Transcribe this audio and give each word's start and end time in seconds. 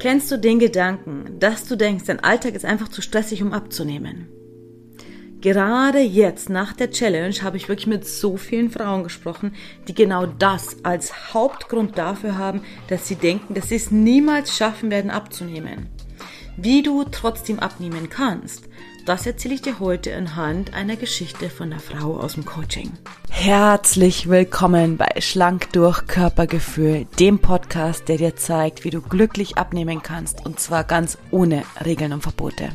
Kennst 0.00 0.30
du 0.30 0.38
den 0.38 0.58
Gedanken, 0.58 1.38
dass 1.40 1.66
du 1.66 1.76
denkst, 1.76 2.04
dein 2.06 2.20
Alltag 2.20 2.54
ist 2.54 2.64
einfach 2.64 2.88
zu 2.88 3.02
stressig, 3.02 3.42
um 3.42 3.52
abzunehmen? 3.52 4.28
Gerade 5.42 6.00
jetzt 6.00 6.48
nach 6.48 6.72
der 6.72 6.90
Challenge 6.90 7.34
habe 7.42 7.58
ich 7.58 7.68
wirklich 7.68 7.86
mit 7.86 8.06
so 8.06 8.38
vielen 8.38 8.70
Frauen 8.70 9.04
gesprochen, 9.04 9.54
die 9.88 9.94
genau 9.94 10.24
das 10.24 10.82
als 10.86 11.34
Hauptgrund 11.34 11.98
dafür 11.98 12.38
haben, 12.38 12.62
dass 12.88 13.08
sie 13.08 13.16
denken, 13.16 13.52
dass 13.52 13.68
sie 13.68 13.74
es 13.74 13.90
niemals 13.90 14.56
schaffen 14.56 14.90
werden 14.90 15.10
abzunehmen. 15.10 15.90
Wie 16.56 16.82
du 16.82 17.04
trotzdem 17.04 17.58
abnehmen 17.58 18.08
kannst, 18.08 18.70
das 19.06 19.26
erzähle 19.26 19.54
ich 19.54 19.62
dir 19.62 19.80
heute 19.80 20.14
anhand 20.14 20.74
einer 20.74 20.96
Geschichte 20.96 21.50
von 21.50 21.72
einer 21.72 21.80
Frau 21.80 22.18
aus 22.18 22.34
dem 22.34 22.44
Coaching. 22.44 22.92
Herzlich 23.28 24.28
willkommen 24.28 24.96
bei 24.96 25.20
Schlank 25.20 25.72
durch 25.72 26.06
Körpergefühl, 26.06 27.06
dem 27.18 27.38
Podcast, 27.38 28.08
der 28.08 28.18
dir 28.18 28.36
zeigt, 28.36 28.84
wie 28.84 28.90
du 28.90 29.00
glücklich 29.00 29.56
abnehmen 29.56 30.02
kannst 30.02 30.44
und 30.44 30.60
zwar 30.60 30.84
ganz 30.84 31.18
ohne 31.30 31.62
Regeln 31.84 32.12
und 32.12 32.22
Verbote. 32.22 32.70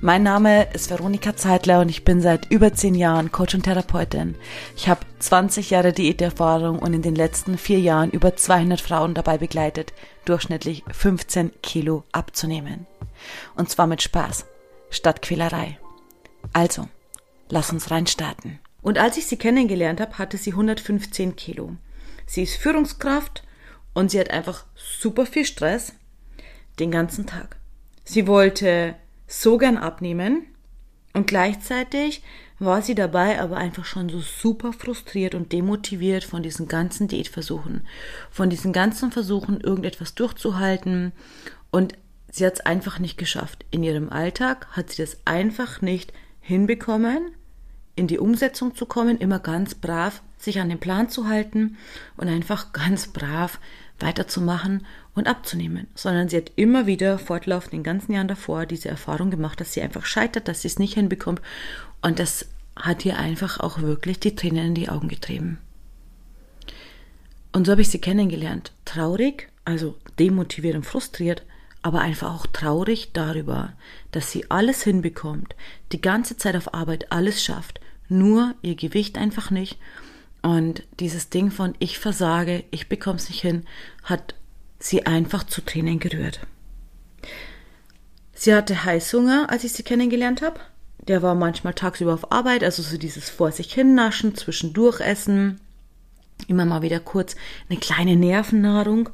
Mein 0.00 0.22
Name 0.22 0.68
ist 0.74 0.90
Veronika 0.90 1.34
Zeitler 1.34 1.80
und 1.80 1.88
ich 1.88 2.04
bin 2.04 2.20
seit 2.20 2.50
über 2.50 2.72
zehn 2.72 2.94
Jahren 2.94 3.32
Coach 3.32 3.54
und 3.54 3.64
Therapeutin. 3.64 4.36
Ich 4.76 4.88
habe 4.88 5.00
20 5.18 5.70
Jahre 5.70 5.92
Diäterfahrung 5.92 6.78
und 6.78 6.94
in 6.94 7.02
den 7.02 7.16
letzten 7.16 7.58
vier 7.58 7.80
Jahren 7.80 8.10
über 8.10 8.36
200 8.36 8.80
Frauen 8.80 9.14
dabei 9.14 9.38
begleitet, 9.38 9.92
durchschnittlich 10.24 10.84
15 10.92 11.50
Kilo 11.62 12.04
abzunehmen. 12.12 12.86
Und 13.56 13.70
zwar 13.70 13.88
mit 13.88 14.02
Spaß 14.02 14.46
statt 14.90 15.22
Quälerei. 15.22 15.78
Also, 16.52 16.88
lass 17.48 17.72
uns 17.72 17.90
reinstarten. 17.90 18.58
Und 18.82 18.98
als 18.98 19.16
ich 19.16 19.26
sie 19.26 19.36
kennengelernt 19.36 20.00
habe, 20.00 20.18
hatte 20.18 20.36
sie 20.36 20.52
115 20.52 21.36
Kilo. 21.36 21.76
Sie 22.26 22.42
ist 22.42 22.56
Führungskraft 22.56 23.42
und 23.94 24.10
sie 24.10 24.20
hat 24.20 24.30
einfach 24.30 24.64
super 24.74 25.26
viel 25.26 25.44
Stress 25.44 25.94
den 26.78 26.90
ganzen 26.90 27.26
Tag. 27.26 27.56
Sie 28.04 28.26
wollte 28.26 28.94
so 29.26 29.58
gern 29.58 29.76
abnehmen 29.76 30.46
und 31.12 31.26
gleichzeitig 31.26 32.22
war 32.58 32.82
sie 32.82 32.94
dabei 32.94 33.40
aber 33.40 33.56
einfach 33.56 33.84
schon 33.84 34.08
so 34.08 34.20
super 34.20 34.72
frustriert 34.72 35.34
und 35.34 35.52
demotiviert 35.52 36.24
von 36.24 36.42
diesen 36.42 36.68
ganzen 36.68 37.08
Diätversuchen, 37.08 37.86
von 38.30 38.50
diesen 38.50 38.72
ganzen 38.72 39.12
Versuchen, 39.12 39.60
irgendetwas 39.60 40.14
durchzuhalten 40.14 41.12
und 41.70 41.94
sie 42.30 42.46
hat 42.46 42.54
es 42.54 42.60
einfach 42.60 42.98
nicht 42.98 43.18
geschafft. 43.18 43.64
In 43.70 43.82
ihrem 43.82 44.10
Alltag 44.10 44.66
hat 44.72 44.90
sie 44.90 45.02
das 45.02 45.18
einfach 45.24 45.80
nicht 45.80 46.12
hinbekommen, 46.40 47.32
in 47.96 48.06
die 48.06 48.18
Umsetzung 48.18 48.74
zu 48.74 48.86
kommen, 48.86 49.18
immer 49.18 49.38
ganz 49.38 49.74
brav 49.74 50.22
sich 50.38 50.60
an 50.60 50.68
den 50.68 50.78
Plan 50.78 51.08
zu 51.08 51.26
halten 51.26 51.76
und 52.16 52.28
einfach 52.28 52.72
ganz 52.72 53.08
brav 53.08 53.58
weiterzumachen 53.98 54.86
und 55.14 55.26
abzunehmen, 55.26 55.88
sondern 55.96 56.28
sie 56.28 56.36
hat 56.36 56.52
immer 56.54 56.86
wieder 56.86 57.18
fortlaufend 57.18 57.72
den 57.72 57.82
ganzen 57.82 58.12
Jahren 58.12 58.28
davor 58.28 58.64
diese 58.64 58.88
Erfahrung 58.88 59.30
gemacht, 59.30 59.60
dass 59.60 59.72
sie 59.72 59.82
einfach 59.82 60.06
scheitert, 60.06 60.46
dass 60.46 60.62
sie 60.62 60.68
es 60.68 60.78
nicht 60.78 60.94
hinbekommt 60.94 61.42
und 62.02 62.20
das 62.20 62.46
hat 62.76 63.04
ihr 63.04 63.18
einfach 63.18 63.58
auch 63.58 63.80
wirklich 63.80 64.20
die 64.20 64.36
Tränen 64.36 64.68
in 64.68 64.74
die 64.74 64.88
Augen 64.88 65.08
getrieben. 65.08 65.58
Und 67.52 67.66
so 67.66 67.72
habe 67.72 67.82
ich 67.82 67.88
sie 67.88 68.00
kennengelernt. 68.00 68.72
Traurig, 68.84 69.48
also 69.64 69.96
demotiviert 70.18 70.76
und 70.76 70.86
frustriert, 70.86 71.42
aber 71.82 72.00
einfach 72.00 72.34
auch 72.34 72.46
traurig 72.46 73.10
darüber, 73.12 73.72
dass 74.10 74.32
sie 74.32 74.50
alles 74.50 74.82
hinbekommt, 74.82 75.54
die 75.92 76.00
ganze 76.00 76.36
Zeit 76.36 76.56
auf 76.56 76.74
Arbeit 76.74 77.12
alles 77.12 77.42
schafft, 77.42 77.80
nur 78.08 78.54
ihr 78.62 78.74
Gewicht 78.74 79.18
einfach 79.18 79.50
nicht. 79.50 79.78
Und 80.42 80.84
dieses 81.00 81.30
Ding 81.30 81.50
von 81.50 81.74
ich 81.78 81.98
versage, 81.98 82.64
ich 82.70 82.88
bekomme 82.88 83.16
es 83.16 83.28
nicht 83.28 83.40
hin, 83.40 83.64
hat 84.04 84.34
sie 84.78 85.06
einfach 85.06 85.44
zu 85.44 85.60
Tränen 85.60 85.98
gerührt. 85.98 86.40
Sie 88.34 88.54
hatte 88.54 88.84
Heißhunger, 88.84 89.50
als 89.50 89.64
ich 89.64 89.72
sie 89.72 89.82
kennengelernt 89.82 90.42
habe. 90.42 90.60
Der 91.08 91.22
war 91.22 91.34
manchmal 91.34 91.74
tagsüber 91.74 92.14
auf 92.14 92.30
Arbeit, 92.30 92.62
also 92.62 92.82
so 92.82 92.98
dieses 92.98 93.30
vor 93.30 93.50
sich 93.50 93.72
hinnaschen, 93.72 94.36
zwischendurch 94.36 95.00
essen, 95.00 95.60
immer 96.46 96.64
mal 96.64 96.82
wieder 96.82 97.00
kurz 97.00 97.34
eine 97.68 97.78
kleine 97.78 98.14
Nervennahrung 98.14 99.08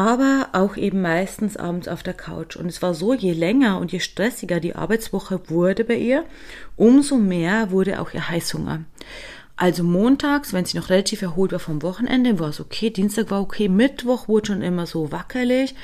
aber 0.00 0.48
auch 0.52 0.78
eben 0.78 1.02
meistens 1.02 1.58
abends 1.58 1.86
auf 1.86 2.02
der 2.02 2.14
Couch. 2.14 2.56
Und 2.56 2.68
es 2.68 2.80
war 2.80 2.94
so, 2.94 3.12
je 3.12 3.34
länger 3.34 3.78
und 3.78 3.92
je 3.92 4.00
stressiger 4.00 4.58
die 4.58 4.74
Arbeitswoche 4.74 5.50
wurde 5.50 5.84
bei 5.84 5.96
ihr, 5.96 6.24
umso 6.76 7.18
mehr 7.18 7.70
wurde 7.70 8.00
auch 8.00 8.14
ihr 8.14 8.26
Heißhunger. 8.26 8.84
Also 9.56 9.84
montags, 9.84 10.54
wenn 10.54 10.64
sie 10.64 10.78
noch 10.78 10.88
relativ 10.88 11.20
erholt 11.20 11.52
war 11.52 11.58
vom 11.58 11.82
Wochenende, 11.82 12.38
war 12.38 12.48
es 12.48 12.60
okay, 12.60 12.88
Dienstag 12.88 13.30
war 13.30 13.42
okay, 13.42 13.68
Mittwoch 13.68 14.26
wurde 14.26 14.46
schon 14.46 14.62
immer 14.62 14.86
so 14.86 15.12
wackelig. 15.12 15.74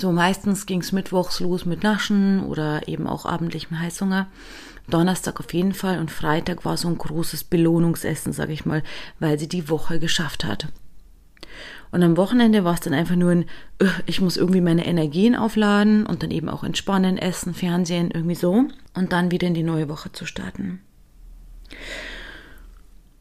So 0.00 0.12
meistens 0.12 0.64
ging 0.64 0.80
es 0.80 0.92
mittwochs 0.92 1.38
los 1.40 1.66
mit 1.66 1.82
Naschen 1.82 2.42
oder 2.44 2.88
eben 2.88 3.06
auch 3.06 3.26
abendlichem 3.26 3.78
Heißhunger. 3.78 4.28
Donnerstag 4.88 5.40
auf 5.40 5.52
jeden 5.52 5.74
Fall 5.74 5.98
und 5.98 6.10
Freitag 6.10 6.64
war 6.64 6.78
so 6.78 6.88
ein 6.88 6.96
großes 6.96 7.44
Belohnungsessen, 7.44 8.32
sag 8.32 8.48
ich 8.48 8.64
mal, 8.64 8.82
weil 9.20 9.38
sie 9.38 9.48
die 9.48 9.68
Woche 9.68 9.98
geschafft 9.98 10.46
hat. 10.46 10.68
Und 11.90 12.02
am 12.02 12.16
Wochenende 12.16 12.64
war 12.64 12.74
es 12.74 12.80
dann 12.80 12.94
einfach 12.94 13.16
nur 13.16 13.30
ein, 13.30 13.44
ich 14.06 14.20
muss 14.20 14.36
irgendwie 14.36 14.60
meine 14.60 14.86
Energien 14.86 15.34
aufladen 15.34 16.06
und 16.06 16.22
dann 16.22 16.30
eben 16.30 16.48
auch 16.48 16.64
entspannen, 16.64 17.18
essen, 17.18 17.54
Fernsehen, 17.54 18.10
irgendwie 18.12 18.34
so. 18.34 18.64
Und 18.94 19.12
dann 19.12 19.30
wieder 19.30 19.46
in 19.46 19.54
die 19.54 19.62
neue 19.62 19.88
Woche 19.88 20.12
zu 20.12 20.26
starten. 20.26 20.80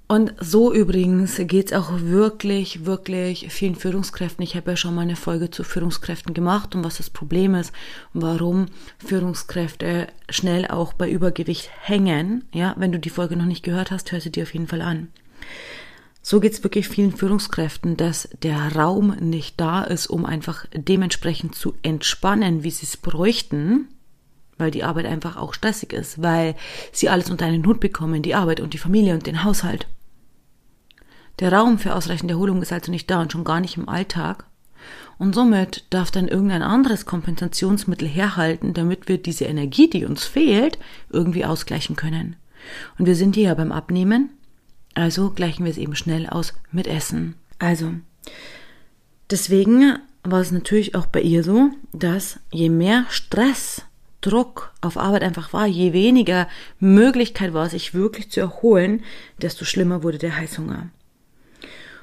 Und 0.09 0.33
so 0.39 0.73
übrigens 0.73 1.35
geht's 1.37 1.73
auch 1.73 1.89
wirklich, 1.99 2.85
wirklich 2.85 3.47
vielen 3.49 3.75
Führungskräften. 3.75 4.41
Ich 4.41 4.55
habe 4.55 4.71
ja 4.71 4.77
schon 4.77 4.95
mal 4.95 5.01
eine 5.01 5.17
Folge 5.17 5.51
zu 5.51 5.65
Führungskräften 5.65 6.33
gemacht 6.33 6.75
und 6.75 6.85
was 6.85 6.95
das 6.95 7.09
Problem 7.09 7.55
ist 7.55 7.73
und 8.13 8.21
warum 8.21 8.67
Führungskräfte 8.99 10.07
schnell 10.29 10.65
auch 10.67 10.93
bei 10.93 11.09
Übergewicht 11.09 11.69
hängen. 11.81 12.45
Ja, 12.53 12.73
wenn 12.77 12.93
du 12.93 12.99
die 12.99 13.09
Folge 13.09 13.35
noch 13.35 13.45
nicht 13.45 13.63
gehört 13.63 13.91
hast, 13.91 14.13
hör 14.13 14.21
sie 14.21 14.31
dir 14.31 14.43
auf 14.43 14.53
jeden 14.53 14.67
Fall 14.67 14.81
an. 14.81 15.09
So 16.29 16.41
geht 16.41 16.51
es 16.51 16.61
wirklich 16.61 16.89
vielen 16.89 17.15
Führungskräften, 17.15 17.95
dass 17.95 18.27
der 18.43 18.75
Raum 18.75 19.15
nicht 19.17 19.61
da 19.61 19.81
ist, 19.81 20.07
um 20.07 20.25
einfach 20.25 20.65
dementsprechend 20.73 21.55
zu 21.55 21.73
entspannen, 21.83 22.65
wie 22.65 22.69
sie 22.69 22.85
es 22.85 22.97
bräuchten, 22.97 23.87
weil 24.57 24.69
die 24.69 24.83
Arbeit 24.83 25.05
einfach 25.05 25.37
auch 25.37 25.53
stressig 25.53 25.93
ist, 25.93 26.21
weil 26.21 26.55
sie 26.91 27.07
alles 27.07 27.29
unter 27.29 27.45
einen 27.45 27.65
Hut 27.65 27.79
bekommen, 27.79 28.23
die 28.23 28.35
Arbeit 28.35 28.59
und 28.59 28.73
die 28.73 28.77
Familie 28.77 29.13
und 29.13 29.25
den 29.25 29.45
Haushalt. 29.45 29.87
Der 31.39 31.53
Raum 31.53 31.79
für 31.79 31.95
ausreichende 31.95 32.33
Erholung 32.33 32.61
ist 32.61 32.73
also 32.73 32.91
nicht 32.91 33.09
da 33.09 33.21
und 33.21 33.31
schon 33.31 33.45
gar 33.45 33.61
nicht 33.61 33.77
im 33.77 33.87
Alltag. 33.87 34.47
Und 35.17 35.33
somit 35.33 35.85
darf 35.91 36.11
dann 36.11 36.27
irgendein 36.27 36.61
anderes 36.61 37.05
Kompensationsmittel 37.05 38.05
herhalten, 38.05 38.73
damit 38.73 39.07
wir 39.07 39.17
diese 39.17 39.45
Energie, 39.45 39.89
die 39.89 40.03
uns 40.03 40.25
fehlt, 40.25 40.77
irgendwie 41.09 41.45
ausgleichen 41.45 41.95
können. 41.95 42.35
Und 42.99 43.05
wir 43.05 43.15
sind 43.15 43.35
hier 43.35 43.45
ja 43.45 43.53
beim 43.53 43.71
Abnehmen 43.71 44.31
also 44.97 45.29
gleichen 45.29 45.63
wir 45.63 45.71
es 45.71 45.77
eben 45.77 45.95
schnell 45.95 46.27
aus 46.27 46.53
mit 46.71 46.87
Essen. 46.87 47.35
Also, 47.59 47.93
deswegen 49.29 49.99
war 50.23 50.41
es 50.41 50.51
natürlich 50.51 50.95
auch 50.95 51.05
bei 51.05 51.21
ihr 51.21 51.43
so, 51.43 51.69
dass 51.93 52.39
je 52.51 52.69
mehr 52.69 53.05
Stress, 53.09 53.83
Druck 54.21 54.73
auf 54.81 54.97
Arbeit 54.97 55.21
einfach 55.21 55.53
war, 55.53 55.67
je 55.67 55.93
weniger 55.93 56.47
Möglichkeit 56.79 57.53
war, 57.53 57.69
sich 57.69 57.93
wirklich 57.93 58.31
zu 58.31 58.39
erholen, 58.39 59.03
desto 59.41 59.63
schlimmer 59.63 60.01
wurde 60.01 60.17
der 60.17 60.35
Heißhunger. 60.35 60.89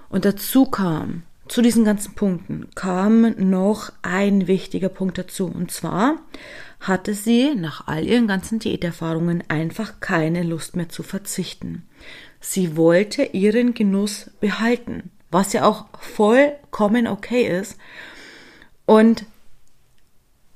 Und 0.08 0.24
dazu 0.24 0.64
kam, 0.64 1.24
zu 1.48 1.60
diesen 1.60 1.84
ganzen 1.84 2.14
Punkten 2.14 2.68
kam 2.74 3.34
noch 3.36 3.92
ein 4.02 4.46
wichtiger 4.46 4.88
Punkt 4.88 5.18
dazu. 5.18 5.46
Und 5.46 5.70
zwar 5.70 6.16
hatte 6.80 7.14
sie 7.14 7.54
nach 7.54 7.86
all 7.86 8.04
ihren 8.06 8.26
ganzen 8.26 8.58
Diäterfahrungen 8.58 9.42
einfach 9.48 10.00
keine 10.00 10.42
Lust 10.42 10.76
mehr 10.76 10.88
zu 10.88 11.02
verzichten. 11.02 11.86
Sie 12.46 12.76
wollte 12.76 13.22
ihren 13.22 13.72
Genuss 13.72 14.30
behalten, 14.38 15.10
was 15.30 15.54
ja 15.54 15.64
auch 15.64 15.86
vollkommen 15.98 17.06
okay 17.06 17.48
ist. 17.58 17.78
Und 18.84 19.24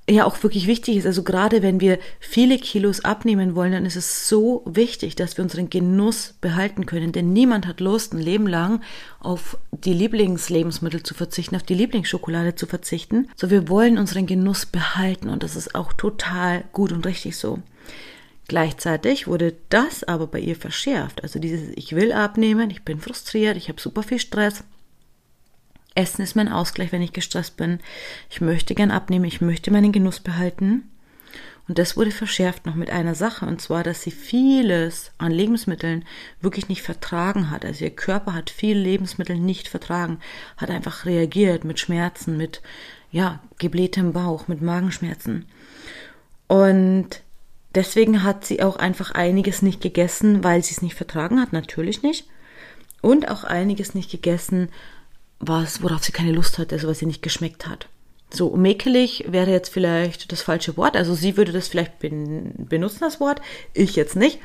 ja 0.07 0.27
auch 0.27 0.43
wirklich 0.43 0.67
wichtig 0.67 0.99
ist. 0.99 1.07
Also 1.07 1.23
gerade 1.23 1.63
wenn 1.63 1.81
wir 1.81 1.99
viele 2.21 2.59
Kilos 2.59 3.05
abnehmen 3.05 3.55
wollen, 3.55 3.73
dann 3.73 3.87
ist 3.87 3.97
es 3.97 4.29
so 4.29 4.63
wichtig, 4.67 5.17
dass 5.17 5.39
wir 5.39 5.45
unseren 5.45 5.71
Genuss 5.71 6.35
behalten 6.43 6.85
können. 6.85 7.13
Denn 7.13 7.33
niemand 7.33 7.67
hat 7.67 7.81
Lust, 7.81 8.13
ein 8.13 8.21
Leben 8.21 8.47
lang 8.47 8.83
auf 9.19 9.57
die 9.73 9.95
Lieblingslebensmittel 9.95 11.03
zu 11.03 11.15
verzichten, 11.15 11.57
auf 11.57 11.63
die 11.63 11.75
Lieblingsschokolade 11.75 12.55
zu 12.55 12.67
verzichten. 12.67 13.29
So 13.35 13.49
wir 13.49 13.69
wollen 13.71 13.97
unseren 13.97 14.27
Genuss 14.27 14.67
behalten 14.67 15.31
und 15.31 15.43
das 15.43 15.57
ist 15.57 15.75
auch 15.75 15.95
total 15.95 16.65
gut 16.73 16.93
und 16.93 17.07
richtig 17.07 17.39
so. 17.39 17.61
Gleichzeitig 18.49 19.27
wurde 19.27 19.55
das 19.69 20.05
aber 20.05 20.27
bei 20.27 20.41
ihr 20.41 20.57
verschärft. 20.57 21.23
Also 21.23 21.39
dieses 21.39 21.71
Ich 21.77 21.95
will 21.95 22.13
abnehmen, 22.13 22.71
ich 22.71 22.83
bin 22.83 22.99
frustriert, 22.99 23.59
ich 23.59 23.69
habe 23.69 23.81
super 23.81 24.03
viel 24.03 24.19
Stress. 24.19 24.65
Essen 25.95 26.23
ist 26.23 26.35
mein 26.35 26.49
Ausgleich, 26.49 26.91
wenn 26.91 27.03
ich 27.03 27.13
gestresst 27.13 27.59
bin. 27.59 27.81
Ich 28.31 28.41
möchte 28.41 28.75
gern 28.75 28.91
abnehmen, 28.91 29.27
ich 29.27 29.43
möchte 29.43 29.71
meinen 29.71 29.93
Genuss 29.93 30.21
behalten. 30.21 30.89
Und 31.69 31.79
das 31.79 31.99
wurde 31.99 32.11
verschärft 32.11 32.65
noch 32.65 32.75
mit 32.75 32.89
einer 32.89 33.15
Sache, 33.15 33.45
und 33.45 33.61
zwar, 33.61 33.83
dass 33.83 34.01
sie 34.01 34.11
vieles 34.11 35.11
an 35.19 35.31
Lebensmitteln 35.31 36.07
wirklich 36.41 36.71
nicht 36.71 36.81
vertragen 36.81 37.51
hat. 37.51 37.67
Also 37.67 37.85
ihr 37.85 37.91
Körper 37.91 38.33
hat 38.33 38.49
viele 38.49 38.81
Lebensmittel 38.81 39.37
nicht 39.37 39.69
vertragen, 39.69 40.21
hat 40.57 40.71
einfach 40.71 41.05
reagiert 41.05 41.65
mit 41.65 41.79
Schmerzen, 41.79 42.39
mit 42.39 42.63
ja, 43.11 43.41
geblähtem 43.59 44.15
Bauch, 44.15 44.49
mit 44.49 44.63
Magenschmerzen. 44.63 45.45
Und 46.47 47.21
deswegen 47.79 48.25
hat 48.25 48.45
sie 48.45 48.61
auch 48.63 48.77
einfach 48.77 49.13
einiges 49.13 49.63
nicht 49.63 49.81
gegessen, 49.81 50.43
weil 50.43 50.65
sie 50.65 50.73
es 50.73 50.83
nicht 50.83 50.97
vertragen 50.97 51.41
hat, 51.41 51.53
natürlich 51.53 52.03
nicht. 52.03 52.27
Und 53.01 53.31
auch 53.31 53.45
einiges 53.45 53.95
nicht 53.95 54.11
gegessen, 54.11 54.69
was, 55.39 55.81
worauf 55.83 56.03
sie 56.03 56.11
keine 56.11 56.33
Lust 56.33 56.59
hatte, 56.59 56.75
also 56.75 56.89
was 56.89 57.01
ihr 57.01 57.07
nicht 57.07 57.23
geschmeckt 57.23 57.69
hat. 57.69 57.89
So, 58.31 58.57
mäkelig 58.57 59.27
wäre 59.29 59.53
jetzt 59.53 59.73
vielleicht 59.73 60.33
das 60.33 60.43
falsche 60.43 60.77
Wort. 60.77 60.97
Also 60.97 61.15
sie 61.15 61.37
würde 61.37 61.53
das 61.53 61.69
vielleicht 61.69 62.01
benutzen, 62.01 62.99
das 63.01 63.21
Wort. 63.21 63.41
Ich 63.73 63.95
jetzt 63.95 64.17
nicht. 64.17 64.41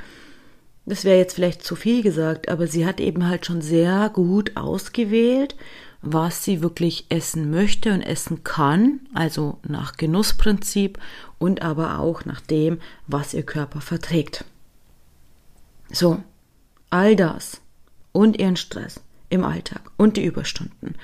Das 0.86 1.04
wäre 1.04 1.18
jetzt 1.18 1.34
vielleicht 1.34 1.64
zu 1.64 1.76
viel 1.76 2.04
gesagt, 2.04 2.50
aber 2.50 2.68
sie 2.68 2.86
hat 2.86 3.00
eben 3.00 3.28
halt 3.28 3.48
schon 3.48 3.62
sehr 3.62 4.12
gut 4.14 4.56
ausgewählt, 4.56 5.56
was 6.04 6.44
sie 6.44 6.62
wirklich 6.62 7.06
essen 7.10 7.50
möchte 7.50 7.94
und 7.94 8.02
essen 8.02 8.44
kann, 8.44 9.00
also 9.14 9.58
nach 9.64 9.96
Genussprinzip 9.96 11.00
und 11.40 11.62
aber 11.62 12.00
auch 12.00 12.26
nach 12.26 12.42
dem, 12.42 12.80
was 13.08 13.34
ihr 13.34 13.44
Körper 13.44 13.82
verträgt. 13.82 14.44
So, 15.90 16.22
all 16.90 17.16
das 17.16 17.62
und 18.12 18.38
ihren 18.38 18.58
Stress 18.58 19.00
im 19.30 19.44
Alltag 19.44 19.82
und 19.98 20.18
die 20.18 20.26
Überstunden 20.26 20.96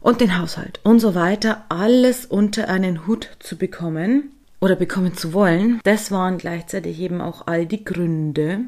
und 0.00 0.20
den 0.20 0.38
Haushalt 0.38 0.80
und 0.84 1.00
so 1.00 1.14
weiter, 1.14 1.64
alles 1.70 2.26
unter 2.26 2.68
einen 2.68 3.06
Hut 3.06 3.30
zu 3.40 3.56
bekommen 3.56 4.30
oder 4.60 4.76
bekommen 4.76 5.14
zu 5.14 5.32
wollen, 5.32 5.80
das 5.84 6.10
waren 6.10 6.38
gleichzeitig 6.38 7.00
eben 7.00 7.20
auch 7.20 7.46
all 7.46 7.66
die 7.66 7.84
Gründe, 7.84 8.66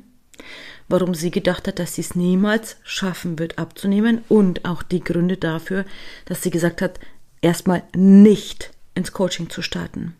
warum 0.88 1.14
sie 1.14 1.30
gedacht 1.30 1.68
hat, 1.68 1.78
dass 1.78 1.94
sie 1.94 2.00
es 2.00 2.14
niemals 2.14 2.76
schaffen 2.82 3.38
wird 3.38 3.58
abzunehmen 3.58 4.22
und 4.28 4.64
auch 4.64 4.82
die 4.82 5.04
Gründe 5.04 5.36
dafür, 5.36 5.84
dass 6.24 6.42
sie 6.42 6.50
gesagt 6.50 6.82
hat, 6.82 6.98
erstmal 7.40 7.82
nicht 7.94 8.70
ins 8.94 9.12
Coaching 9.12 9.50
zu 9.50 9.62
starten. 9.62 10.14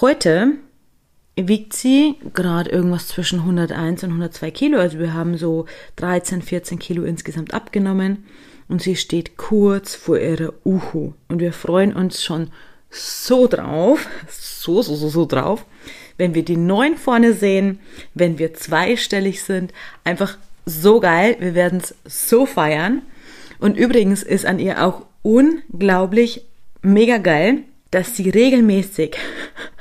Heute 0.00 0.52
wiegt 1.36 1.72
sie 1.72 2.16
gerade 2.34 2.70
irgendwas 2.70 3.08
zwischen 3.08 3.40
101 3.40 4.04
und 4.04 4.10
102 4.10 4.50
Kilo, 4.50 4.78
also 4.78 4.98
wir 4.98 5.14
haben 5.14 5.36
so 5.36 5.66
13, 5.96 6.42
14 6.42 6.78
Kilo 6.78 7.04
insgesamt 7.04 7.54
abgenommen 7.54 8.26
und 8.68 8.82
sie 8.82 8.96
steht 8.96 9.36
kurz 9.36 9.94
vor 9.94 10.18
ihrer 10.18 10.52
Uhu 10.64 11.14
und 11.28 11.40
wir 11.40 11.52
freuen 11.52 11.94
uns 11.94 12.22
schon 12.22 12.50
so 12.90 13.46
drauf, 13.46 14.06
so, 14.28 14.82
so, 14.82 14.94
so, 14.94 15.08
so 15.08 15.24
drauf, 15.24 15.64
wenn 16.18 16.34
wir 16.34 16.44
die 16.44 16.56
neun 16.56 16.96
vorne 16.96 17.32
sehen, 17.32 17.80
wenn 18.14 18.38
wir 18.38 18.54
zweistellig 18.54 19.42
sind, 19.42 19.72
einfach 20.04 20.38
so 20.66 21.00
geil. 21.00 21.36
Wir 21.40 21.54
werden 21.54 21.80
es 21.82 21.94
so 22.04 22.46
feiern. 22.46 23.02
Und 23.58 23.76
übrigens 23.76 24.22
ist 24.22 24.46
an 24.46 24.58
ihr 24.58 24.84
auch 24.84 25.06
unglaublich 25.22 26.44
mega 26.82 27.18
geil, 27.18 27.58
dass 27.90 28.16
sie 28.16 28.28
regelmäßig 28.28 29.16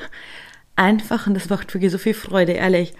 einfach, 0.76 1.28
und 1.28 1.34
das 1.34 1.50
macht 1.50 1.74
wirklich 1.74 1.92
so 1.92 1.98
viel 1.98 2.14
Freude, 2.14 2.54
ehrlich, 2.54 2.94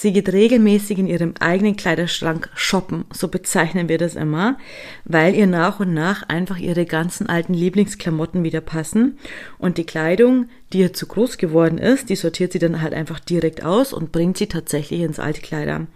Sie 0.00 0.12
geht 0.12 0.32
regelmäßig 0.32 0.96
in 1.00 1.08
ihrem 1.08 1.34
eigenen 1.40 1.74
Kleiderschrank 1.74 2.50
shoppen, 2.54 3.04
so 3.12 3.26
bezeichnen 3.26 3.88
wir 3.88 3.98
das 3.98 4.14
immer, 4.14 4.56
weil 5.04 5.34
ihr 5.34 5.48
nach 5.48 5.80
und 5.80 5.92
nach 5.92 6.22
einfach 6.28 6.56
ihre 6.56 6.86
ganzen 6.86 7.28
alten 7.28 7.52
Lieblingsklamotten 7.52 8.44
wieder 8.44 8.60
passen 8.60 9.18
und 9.58 9.76
die 9.76 9.82
Kleidung, 9.82 10.46
die 10.72 10.78
ihr 10.78 10.92
zu 10.92 11.08
groß 11.08 11.36
geworden 11.36 11.78
ist, 11.78 12.10
die 12.10 12.14
sortiert 12.14 12.52
sie 12.52 12.60
dann 12.60 12.80
halt 12.80 12.94
einfach 12.94 13.18
direkt 13.18 13.64
aus 13.64 13.92
und 13.92 14.12
bringt 14.12 14.38
sie 14.38 14.46
tatsächlich 14.46 15.00
ins 15.00 15.18
alte 15.18 15.40
Kleider. 15.40 15.88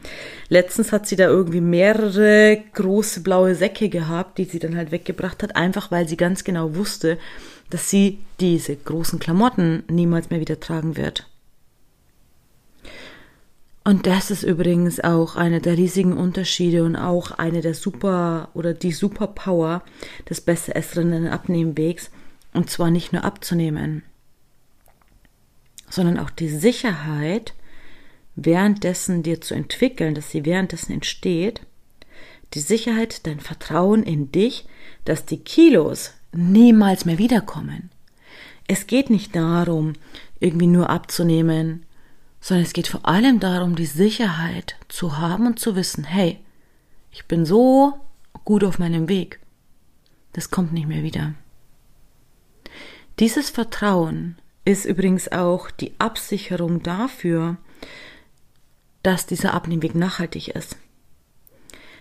Letztens 0.48 0.90
hat 0.90 1.06
sie 1.06 1.14
da 1.14 1.28
irgendwie 1.28 1.60
mehrere 1.60 2.60
große 2.74 3.20
blaue 3.20 3.54
Säcke 3.54 3.88
gehabt, 3.88 4.36
die 4.38 4.46
sie 4.46 4.58
dann 4.58 4.76
halt 4.76 4.90
weggebracht 4.90 5.44
hat, 5.44 5.54
einfach 5.54 5.92
weil 5.92 6.08
sie 6.08 6.16
ganz 6.16 6.42
genau 6.42 6.74
wusste, 6.74 7.18
dass 7.70 7.88
sie 7.88 8.18
diese 8.40 8.74
großen 8.74 9.20
Klamotten 9.20 9.84
niemals 9.88 10.28
mehr 10.28 10.40
wieder 10.40 10.58
tragen 10.58 10.96
wird. 10.96 11.28
Und 13.84 14.06
das 14.06 14.30
ist 14.30 14.44
übrigens 14.44 15.00
auch 15.00 15.34
einer 15.34 15.58
der 15.58 15.76
riesigen 15.76 16.16
Unterschiede 16.16 16.84
und 16.84 16.94
auch 16.94 17.32
eine 17.32 17.62
der 17.62 17.74
Super 17.74 18.50
oder 18.54 18.74
die 18.74 18.92
Superpower 18.92 19.82
des 20.28 20.40
besser 20.40 20.76
essenden 20.76 21.26
Abnehmwegs. 21.26 22.10
Und 22.54 22.70
zwar 22.70 22.90
nicht 22.90 23.12
nur 23.12 23.24
abzunehmen, 23.24 24.02
sondern 25.88 26.18
auch 26.18 26.30
die 26.30 26.50
Sicherheit, 26.50 27.54
währenddessen 28.36 29.22
dir 29.22 29.40
zu 29.40 29.54
entwickeln, 29.54 30.14
dass 30.14 30.30
sie 30.30 30.44
währenddessen 30.44 30.92
entsteht. 30.92 31.62
Die 32.54 32.60
Sicherheit, 32.60 33.26
dein 33.26 33.40
Vertrauen 33.40 34.02
in 34.02 34.30
dich, 34.30 34.66
dass 35.04 35.24
die 35.24 35.38
Kilos 35.38 36.12
niemals 36.32 37.04
mehr 37.04 37.18
wiederkommen. 37.18 37.90
Es 38.68 38.86
geht 38.86 39.10
nicht 39.10 39.34
darum, 39.34 39.94
irgendwie 40.40 40.66
nur 40.66 40.90
abzunehmen, 40.90 41.84
sondern 42.42 42.66
es 42.66 42.72
geht 42.72 42.88
vor 42.88 43.06
allem 43.06 43.38
darum, 43.38 43.76
die 43.76 43.86
Sicherheit 43.86 44.76
zu 44.88 45.16
haben 45.16 45.46
und 45.46 45.60
zu 45.60 45.76
wissen, 45.76 46.02
hey, 46.02 46.40
ich 47.12 47.26
bin 47.26 47.46
so 47.46 47.94
gut 48.44 48.64
auf 48.64 48.80
meinem 48.80 49.08
Weg. 49.08 49.38
Das 50.32 50.50
kommt 50.50 50.72
nicht 50.72 50.88
mehr 50.88 51.04
wieder. 51.04 51.34
Dieses 53.20 53.48
Vertrauen 53.48 54.36
ist 54.64 54.84
übrigens 54.84 55.30
auch 55.30 55.70
die 55.70 55.92
Absicherung 55.98 56.82
dafür, 56.82 57.58
dass 59.04 59.26
dieser 59.26 59.54
Abnehmweg 59.54 59.94
nachhaltig 59.94 60.48
ist. 60.48 60.76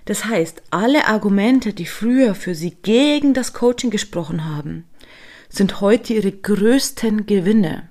Das 0.06 0.26
heißt, 0.26 0.64
alle 0.72 1.08
Argumente, 1.08 1.74
die 1.74 1.86
früher 1.86 2.34
für 2.34 2.56
sie 2.56 2.72
gegen 2.72 3.36
das 3.36 3.54
Coaching 3.54 3.92
gesprochen 3.92 4.46
haben, 4.46 4.86
sind 5.50 5.82
heute 5.82 6.16
ihre 6.16 6.32
größten 6.32 7.28
Gewinne. 7.28 7.91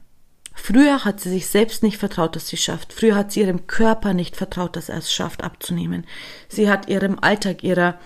Früher 0.54 1.04
hat 1.04 1.20
sie 1.20 1.30
sich 1.30 1.46
selbst 1.46 1.82
nicht 1.82 1.98
vertraut, 1.98 2.36
dass 2.36 2.48
sie 2.48 2.56
schafft. 2.56 2.92
Früher 2.92 3.14
hat 3.14 3.32
sie 3.32 3.40
ihrem 3.40 3.66
Körper 3.66 4.14
nicht 4.14 4.36
vertraut, 4.36 4.76
dass 4.76 4.88
er 4.88 4.98
es 4.98 5.12
schafft, 5.12 5.42
abzunehmen. 5.42 6.06
Sie 6.48 6.68
hat 6.68 6.88
ihrem 6.88 7.18
Alltag, 7.20 7.62
ihrer 7.62 7.98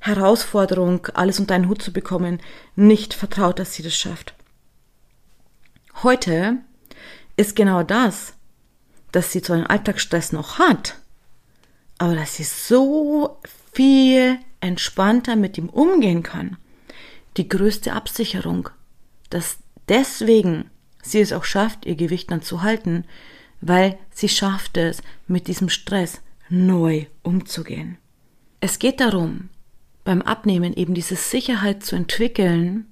Herausforderung, 0.00 1.06
alles 1.14 1.40
unter 1.40 1.54
einen 1.54 1.68
Hut 1.68 1.82
zu 1.82 1.92
bekommen, 1.92 2.40
nicht 2.76 3.14
vertraut, 3.14 3.58
dass 3.58 3.74
sie 3.74 3.82
das 3.82 3.96
schafft. 3.96 4.34
Heute 6.02 6.58
ist 7.36 7.56
genau 7.56 7.82
das, 7.82 8.34
dass 9.12 9.32
sie 9.32 9.42
zwar 9.42 9.56
einen 9.56 9.66
Alltagsstress 9.66 10.32
noch 10.32 10.58
hat, 10.58 10.96
aber 11.98 12.14
dass 12.14 12.36
sie 12.36 12.44
so 12.44 13.38
viel 13.72 14.38
entspannter 14.60 15.36
mit 15.36 15.58
ihm 15.58 15.68
umgehen 15.68 16.22
kann. 16.22 16.56
Die 17.36 17.48
größte 17.48 17.92
Absicherung, 17.92 18.70
dass 19.30 19.58
deswegen 19.88 20.70
sie 21.10 21.20
es 21.20 21.32
auch 21.32 21.44
schafft, 21.44 21.86
ihr 21.86 21.96
Gewicht 21.96 22.30
dann 22.30 22.42
zu 22.42 22.62
halten, 22.62 23.04
weil 23.60 23.98
sie 24.10 24.28
schafft 24.28 24.76
es, 24.76 25.02
mit 25.26 25.48
diesem 25.48 25.68
Stress 25.68 26.20
neu 26.48 27.06
umzugehen. 27.22 27.98
Es 28.60 28.78
geht 28.78 29.00
darum, 29.00 29.48
beim 30.04 30.22
Abnehmen 30.22 30.72
eben 30.74 30.94
diese 30.94 31.16
Sicherheit 31.16 31.84
zu 31.84 31.94
entwickeln, 31.94 32.86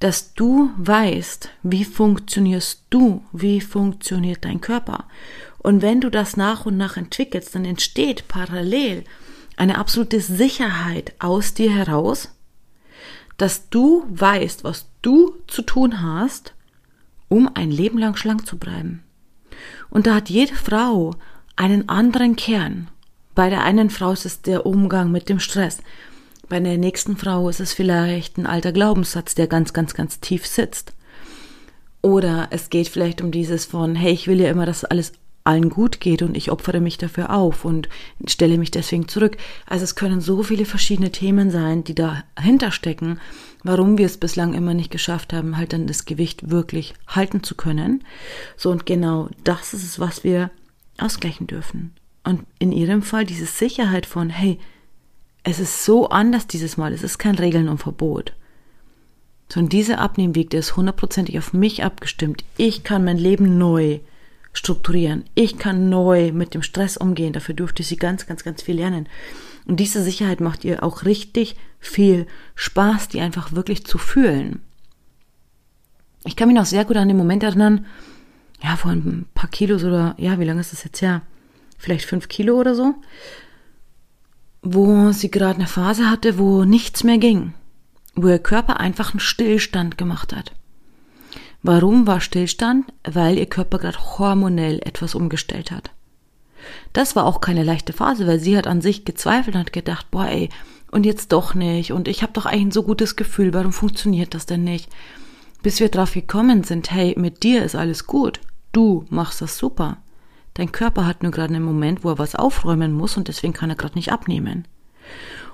dass 0.00 0.34
du 0.34 0.70
weißt, 0.78 1.50
wie 1.62 1.84
funktionierst 1.84 2.84
du, 2.90 3.22
wie 3.32 3.60
funktioniert 3.60 4.44
dein 4.44 4.60
Körper. 4.60 5.04
Und 5.58 5.82
wenn 5.82 6.00
du 6.00 6.10
das 6.10 6.36
nach 6.36 6.64
und 6.64 6.76
nach 6.76 6.96
entwickelst, 6.96 7.54
dann 7.54 7.66
entsteht 7.66 8.26
parallel 8.28 9.04
eine 9.56 9.76
absolute 9.76 10.20
Sicherheit 10.20 11.12
aus 11.18 11.52
dir 11.52 11.70
heraus, 11.70 12.34
dass 13.36 13.68
du 13.68 14.04
weißt, 14.08 14.64
was 14.64 14.86
du 15.02 15.34
zu 15.46 15.62
tun 15.62 16.02
hast, 16.02 16.54
um 17.30 17.48
ein 17.54 17.70
Leben 17.70 17.96
lang 17.96 18.16
schlank 18.16 18.46
zu 18.46 18.58
bleiben. 18.58 19.02
Und 19.88 20.06
da 20.06 20.16
hat 20.16 20.28
jede 20.28 20.54
Frau 20.54 21.14
einen 21.56 21.88
anderen 21.88 22.36
Kern. 22.36 22.88
Bei 23.34 23.48
der 23.48 23.62
einen 23.64 23.88
Frau 23.88 24.12
ist 24.12 24.26
es 24.26 24.42
der 24.42 24.66
Umgang 24.66 25.10
mit 25.10 25.30
dem 25.30 25.40
Stress. 25.40 25.78
Bei 26.48 26.60
der 26.60 26.76
nächsten 26.76 27.16
Frau 27.16 27.48
ist 27.48 27.60
es 27.60 27.72
vielleicht 27.72 28.36
ein 28.36 28.46
alter 28.46 28.72
Glaubenssatz, 28.72 29.34
der 29.34 29.46
ganz, 29.46 29.72
ganz, 29.72 29.94
ganz 29.94 30.20
tief 30.20 30.46
sitzt. 30.46 30.92
Oder 32.02 32.48
es 32.50 32.68
geht 32.68 32.88
vielleicht 32.88 33.22
um 33.22 33.30
dieses 33.30 33.64
von, 33.64 33.94
hey, 33.94 34.12
ich 34.12 34.26
will 34.26 34.40
ja 34.40 34.50
immer, 34.50 34.66
dass 34.66 34.84
alles 34.84 35.12
allen 35.44 35.70
gut 35.70 36.00
geht 36.00 36.22
und 36.22 36.36
ich 36.36 36.50
opfere 36.50 36.80
mich 36.80 36.98
dafür 36.98 37.32
auf 37.32 37.64
und 37.64 37.88
stelle 38.26 38.58
mich 38.58 38.70
deswegen 38.70 39.08
zurück. 39.08 39.36
Also 39.66 39.84
es 39.84 39.94
können 39.94 40.20
so 40.20 40.42
viele 40.42 40.64
verschiedene 40.64 41.12
Themen 41.12 41.50
sein, 41.50 41.84
die 41.84 41.94
dahinter 41.94 42.72
stecken, 42.72 43.20
warum 43.62 43.98
wir 43.98 44.06
es 44.06 44.18
bislang 44.18 44.54
immer 44.54 44.74
nicht 44.74 44.90
geschafft 44.90 45.32
haben, 45.32 45.56
halt 45.56 45.72
dann 45.72 45.86
das 45.86 46.04
Gewicht 46.04 46.50
wirklich 46.50 46.94
halten 47.06 47.42
zu 47.42 47.54
können. 47.54 48.04
So 48.56 48.70
und 48.70 48.86
genau 48.86 49.28
das 49.44 49.74
ist 49.74 49.84
es, 49.84 50.00
was 50.00 50.24
wir 50.24 50.50
ausgleichen 50.98 51.46
dürfen. 51.46 51.92
Und 52.24 52.44
in 52.58 52.72
ihrem 52.72 53.02
Fall 53.02 53.24
diese 53.24 53.46
Sicherheit 53.46 54.06
von, 54.06 54.30
hey, 54.30 54.58
es 55.42 55.58
ist 55.58 55.84
so 55.84 56.08
anders 56.08 56.46
dieses 56.46 56.76
Mal, 56.76 56.92
es 56.92 57.02
ist 57.02 57.18
kein 57.18 57.36
Regeln 57.36 57.68
und 57.68 57.78
Verbot. 57.78 58.34
Sondern 59.48 59.70
dieser 59.70 59.98
Abnehmweg, 59.98 60.50
der 60.50 60.60
ist 60.60 60.76
hundertprozentig 60.76 61.38
auf 61.38 61.52
mich 61.52 61.82
abgestimmt. 61.82 62.44
Ich 62.56 62.84
kann 62.84 63.04
mein 63.04 63.18
Leben 63.18 63.58
neu 63.58 64.00
strukturieren. 64.52 65.24
Ich 65.34 65.58
kann 65.58 65.88
neu 65.88 66.32
mit 66.32 66.54
dem 66.54 66.62
Stress 66.62 66.96
umgehen. 66.96 67.32
Dafür 67.32 67.54
durfte 67.54 67.82
sie 67.82 67.96
ganz, 67.96 68.26
ganz, 68.26 68.44
ganz 68.44 68.62
viel 68.62 68.76
lernen. 68.76 69.08
Und 69.66 69.78
diese 69.78 70.02
Sicherheit 70.02 70.40
macht 70.40 70.64
ihr 70.64 70.82
auch 70.82 71.04
richtig 71.04 71.56
viel 71.78 72.26
Spaß, 72.54 73.08
die 73.08 73.20
einfach 73.20 73.52
wirklich 73.52 73.86
zu 73.86 73.98
fühlen. 73.98 74.60
Ich 76.24 76.36
kann 76.36 76.48
mich 76.48 76.56
noch 76.56 76.66
sehr 76.66 76.84
gut 76.84 76.96
an 76.96 77.08
den 77.08 77.16
Moment 77.16 77.42
erinnern, 77.42 77.86
ja, 78.62 78.76
vor 78.76 78.90
ein 78.90 79.26
paar 79.34 79.48
Kilos 79.48 79.84
oder, 79.84 80.14
ja, 80.18 80.38
wie 80.38 80.44
lange 80.44 80.60
ist 80.60 80.72
das 80.72 80.84
jetzt 80.84 81.00
her? 81.00 81.22
Vielleicht 81.78 82.04
fünf 82.04 82.28
Kilo 82.28 82.60
oder 82.60 82.74
so, 82.74 82.94
wo 84.60 85.12
sie 85.12 85.30
gerade 85.30 85.56
eine 85.56 85.66
Phase 85.66 86.10
hatte, 86.10 86.38
wo 86.38 86.64
nichts 86.64 87.04
mehr 87.04 87.16
ging, 87.16 87.54
wo 88.14 88.28
ihr 88.28 88.38
Körper 88.38 88.78
einfach 88.78 89.12
einen 89.12 89.20
Stillstand 89.20 89.96
gemacht 89.96 90.36
hat. 90.36 90.52
Warum 91.62 92.06
war 92.06 92.20
Stillstand? 92.20 92.92
Weil 93.04 93.38
ihr 93.38 93.46
Körper 93.46 93.78
gerade 93.78 93.98
hormonell 94.18 94.80
etwas 94.84 95.14
umgestellt 95.14 95.70
hat. 95.70 95.90
Das 96.92 97.16
war 97.16 97.24
auch 97.24 97.40
keine 97.40 97.64
leichte 97.64 97.92
Phase, 97.92 98.26
weil 98.26 98.38
sie 98.38 98.56
hat 98.56 98.66
an 98.66 98.80
sich 98.80 99.04
gezweifelt 99.04 99.54
und 99.54 99.60
hat 99.60 99.72
gedacht, 99.72 100.10
boah, 100.10 100.26
ey, 100.26 100.50
und 100.90 101.06
jetzt 101.06 101.32
doch 101.32 101.54
nicht 101.54 101.92
und 101.92 102.08
ich 102.08 102.22
habe 102.22 102.32
doch 102.32 102.46
eigentlich 102.46 102.66
ein 102.66 102.70
so 102.72 102.82
gutes 102.82 103.16
Gefühl, 103.16 103.54
warum 103.54 103.72
funktioniert 103.72 104.34
das 104.34 104.46
denn 104.46 104.64
nicht? 104.64 104.88
Bis 105.62 105.80
wir 105.80 105.88
drauf 105.88 106.14
gekommen 106.14 106.64
sind, 106.64 106.90
hey, 106.90 107.14
mit 107.16 107.42
dir 107.42 107.64
ist 107.64 107.76
alles 107.76 108.06
gut, 108.06 108.40
du 108.72 109.04
machst 109.08 109.40
das 109.40 109.56
super. 109.56 109.98
Dein 110.54 110.72
Körper 110.72 111.06
hat 111.06 111.22
nur 111.22 111.32
gerade 111.32 111.54
einen 111.54 111.64
Moment, 111.64 112.02
wo 112.02 112.10
er 112.10 112.18
was 112.18 112.34
aufräumen 112.34 112.92
muss 112.92 113.16
und 113.16 113.28
deswegen 113.28 113.52
kann 113.52 113.70
er 113.70 113.76
gerade 113.76 113.94
nicht 113.94 114.12
abnehmen. 114.12 114.66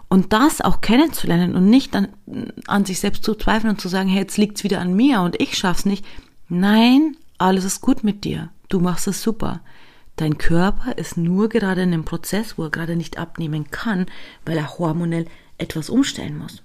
Und 0.08 0.32
das 0.32 0.60
auch 0.60 0.80
kennenzulernen 0.80 1.56
und 1.56 1.68
nicht 1.68 1.94
dann 1.94 2.08
an 2.66 2.84
sich 2.84 3.00
selbst 3.00 3.24
zu 3.24 3.34
zweifeln 3.34 3.72
und 3.72 3.80
zu 3.80 3.88
sagen, 3.88 4.08
hey, 4.08 4.20
jetzt 4.20 4.38
liegt's 4.38 4.62
wieder 4.62 4.80
an 4.80 4.94
mir 4.94 5.20
und 5.20 5.40
ich 5.40 5.58
schaff's 5.58 5.84
nicht. 5.84 6.04
Nein, 6.48 7.16
alles 7.38 7.64
ist 7.64 7.80
gut 7.80 8.04
mit 8.04 8.24
dir. 8.24 8.50
Du 8.68 8.78
machst 8.78 9.08
es 9.08 9.22
super. 9.22 9.62
Dein 10.14 10.38
Körper 10.38 10.96
ist 10.96 11.16
nur 11.16 11.48
gerade 11.48 11.82
in 11.82 11.92
einem 11.92 12.04
Prozess, 12.04 12.56
wo 12.56 12.64
er 12.64 12.70
gerade 12.70 12.96
nicht 12.96 13.18
abnehmen 13.18 13.70
kann, 13.70 14.06
weil 14.44 14.56
er 14.56 14.78
hormonell 14.78 15.26
etwas 15.58 15.90
umstellen 15.90 16.38
muss. 16.38 16.62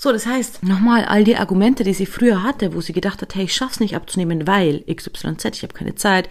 So, 0.00 0.12
das 0.12 0.26
heißt, 0.26 0.62
nochmal, 0.62 1.06
all 1.06 1.24
die 1.24 1.36
Argumente, 1.36 1.82
die 1.82 1.94
sie 1.94 2.06
früher 2.06 2.44
hatte, 2.44 2.72
wo 2.72 2.80
sie 2.80 2.92
gedacht 2.92 3.20
hat, 3.20 3.34
hey, 3.34 3.44
ich 3.44 3.54
schaff's 3.54 3.80
nicht 3.80 3.96
abzunehmen, 3.96 4.46
weil 4.46 4.84
XYZ, 4.84 5.44
ich 5.56 5.62
habe 5.62 5.74
keine 5.74 5.96
Zeit, 5.96 6.28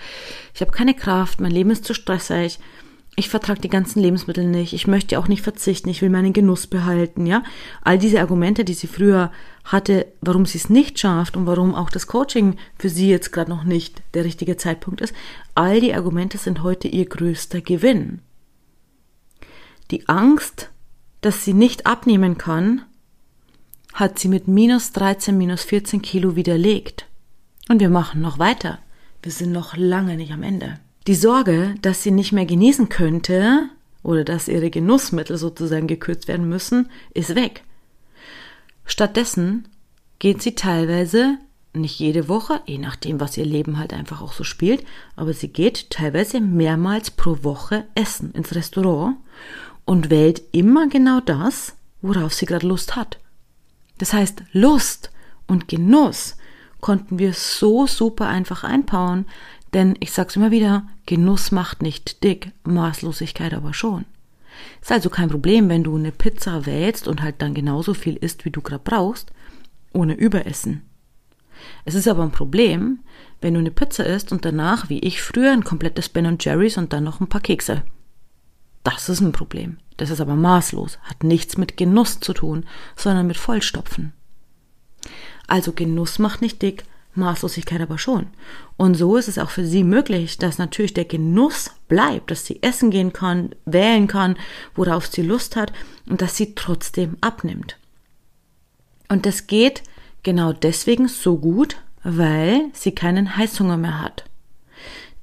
ich 0.54 0.62
habe 0.62 0.72
keine 0.72 0.94
Kraft, 0.94 1.42
mein 1.42 1.52
Leben 1.52 1.72
ist 1.72 1.84
zu 1.84 1.94
stressig, 1.94 2.60
ich 3.20 3.30
vertrage 3.30 3.62
die 3.62 3.68
ganzen 3.68 4.00
Lebensmittel 4.00 4.46
nicht, 4.46 4.74
ich 4.74 4.86
möchte 4.86 5.18
auch 5.18 5.28
nicht 5.28 5.42
verzichten, 5.42 5.90
ich 5.90 6.04
will 6.04 6.12
meinen 6.12 6.34
Genuss 6.34 6.68
behalten, 6.68 7.26
ja. 7.26 7.44
All 7.82 7.98
diese 7.98 8.22
Argumente, 8.22 8.64
die 8.64 8.76
sie 8.76 8.86
früher 8.86 9.32
hatte, 9.64 10.06
warum 10.22 10.46
sie 10.46 10.60
es 10.60 10.70
nicht 10.70 11.00
schafft 11.00 11.36
und 11.36 11.48
warum 11.48 11.74
auch 11.74 11.90
das 11.90 12.06
Coaching 12.06 12.58
für 12.78 12.90
sie 12.90 13.10
jetzt 13.10 13.32
gerade 13.32 13.50
noch 13.50 13.64
nicht 13.64 14.04
der 14.14 14.24
richtige 14.24 14.56
Zeitpunkt 14.56 15.02
ist, 15.02 15.16
all 15.56 15.82
die 15.82 15.96
Argumente 15.96 16.38
sind 16.38 16.62
heute 16.62 16.88
ihr 16.88 17.08
größter 17.08 17.62
Gewinn. 17.62 18.20
Die 19.90 20.08
Angst, 20.08 20.70
dass 21.22 21.44
sie 21.44 21.54
nicht 21.54 21.88
abnehmen 21.88 22.38
kann, 22.38 22.84
hat 23.94 24.20
sie 24.20 24.28
mit 24.28 24.48
minus 24.48 24.92
13, 24.92 25.36
minus 25.36 25.64
14 25.64 26.04
Kilo 26.04 26.36
widerlegt. 26.36 27.08
Und 27.68 27.80
wir 27.80 27.90
machen 27.90 28.22
noch 28.22 28.38
weiter. 28.38 28.78
Wir 29.24 29.32
sind 29.32 29.54
noch 29.54 29.76
lange 29.76 30.18
nicht 30.18 30.32
am 30.34 30.44
Ende. 30.44 30.80
Die 31.08 31.16
Sorge, 31.16 31.76
dass 31.82 32.04
sie 32.04 32.12
nicht 32.12 32.34
mehr 32.34 32.46
genießen 32.46 32.90
könnte 32.90 33.70
oder 34.04 34.26
dass 34.26 34.50
ihre 34.50 34.70
Genussmittel 34.70 35.38
sozusagen 35.38 35.88
gekürzt 35.88 36.28
werden 36.28 36.50
müssen, 36.50 36.90
ist 37.14 37.34
weg. 37.34 37.64
Stattdessen 38.86 39.70
geht 40.20 40.42
sie 40.42 40.54
teilweise, 40.56 41.38
nicht 41.74 41.98
jede 42.00 42.28
Woche, 42.28 42.60
je 42.66 42.78
nachdem, 42.78 43.22
was 43.22 43.38
ihr 43.38 43.46
Leben 43.46 43.78
halt 43.78 43.94
einfach 43.94 44.22
auch 44.22 44.34
so 44.34 44.44
spielt, 44.44 44.84
aber 45.16 45.32
sie 45.32 45.48
geht 45.48 45.92
teilweise 45.92 46.42
mehrmals 46.42 47.12
pro 47.12 47.42
Woche 47.42 47.86
essen 47.96 48.32
ins 48.34 48.54
Restaurant 48.54 49.16
und 49.86 50.10
wählt 50.10 50.42
immer 50.52 50.90
genau 50.90 51.22
das, 51.22 51.76
worauf 52.02 52.34
sie 52.34 52.46
gerade 52.46 52.68
Lust 52.68 52.98
hat. 52.98 53.18
Das 53.98 54.12
heißt, 54.12 54.44
Lust 54.52 55.12
und 55.48 55.70
Genuss 55.70 56.36
konnten 56.82 57.18
wir 57.18 57.34
so 57.34 57.88
super 57.88 58.28
einfach 58.28 58.64
einbauen, 58.64 59.26
denn 59.78 59.96
ich 60.00 60.12
sag's 60.12 60.36
immer 60.36 60.50
wieder, 60.50 60.88
Genuss 61.06 61.52
macht 61.52 61.84
nicht 61.84 62.24
dick, 62.24 62.52
Maßlosigkeit 62.64 63.54
aber 63.54 63.76
schon. 63.76 64.06
Ist 64.82 64.92
also 64.92 65.12
kein 65.12 65.30
Problem, 65.30 65.70
wenn 65.70 65.84
du 65.84 65.96
eine 65.96 66.12
Pizza 66.12 66.66
wählst 66.66 67.08
und 67.08 67.22
halt 67.22 67.44
dann 67.44 67.54
genauso 67.54 67.94
viel 67.94 68.16
isst, 68.16 68.44
wie 68.44 68.50
du 68.50 68.62
gerade 68.62 68.84
brauchst, 68.84 69.32
ohne 69.94 70.16
Überessen. 70.16 70.82
Es 71.86 71.94
ist 71.94 72.08
aber 72.08 72.24
ein 72.24 72.32
Problem, 72.32 73.02
wenn 73.40 73.54
du 73.54 73.60
eine 73.60 73.70
Pizza 73.70 74.04
isst 74.04 74.32
und 74.32 74.46
danach, 74.46 74.90
wie 74.90 74.98
ich 74.98 75.22
früher, 75.22 75.54
ein 75.54 75.64
komplettes 75.64 76.10
Ben 76.10 76.38
Jerry's 76.40 76.80
und 76.80 76.92
dann 76.92 77.04
noch 77.04 77.20
ein 77.20 77.30
paar 77.30 77.42
Kekse. 77.42 77.84
Das 78.82 79.10
ist 79.10 79.22
ein 79.22 79.32
Problem. 79.32 79.78
Das 79.98 80.10
ist 80.10 80.22
aber 80.22 80.36
maßlos, 80.36 80.98
hat 81.04 81.24
nichts 81.24 81.56
mit 81.56 81.78
Genuss 81.78 82.20
zu 82.20 82.34
tun, 82.34 82.66
sondern 82.96 83.28
mit 83.28 83.38
Vollstopfen. 83.38 84.14
Also 85.46 85.72
Genuss 85.72 86.18
macht 86.18 86.42
nicht 86.42 86.64
dick, 86.64 86.84
Maßlosigkeit 87.18 87.82
aber 87.82 87.98
schon. 87.98 88.28
Und 88.78 88.96
so 88.96 89.18
ist 89.18 89.28
es 89.28 89.38
auch 89.38 89.50
für 89.50 89.66
sie 89.66 89.84
möglich, 89.84 90.38
dass 90.38 90.58
natürlich 90.58 90.94
der 90.94 91.06
Genuss 91.06 91.72
bleibt, 91.88 92.32
dass 92.32 92.46
sie 92.46 92.62
essen 92.64 92.92
gehen 92.92 93.14
kann, 93.14 93.56
wählen 93.66 94.08
kann, 94.08 94.38
worauf 94.76 95.08
sie 95.08 95.22
Lust 95.22 95.56
hat 95.56 95.74
und 96.08 96.22
dass 96.22 96.38
sie 96.38 96.56
trotzdem 96.56 97.18
abnimmt. 97.22 97.78
Und 99.10 99.26
das 99.26 99.48
geht 99.48 99.84
genau 100.24 100.54
deswegen 100.54 101.08
so 101.08 101.38
gut, 101.38 101.78
weil 102.04 102.70
sie 102.74 102.94
keinen 102.94 103.36
Heißhunger 103.36 103.78
mehr 103.78 104.02
hat. 104.02 104.27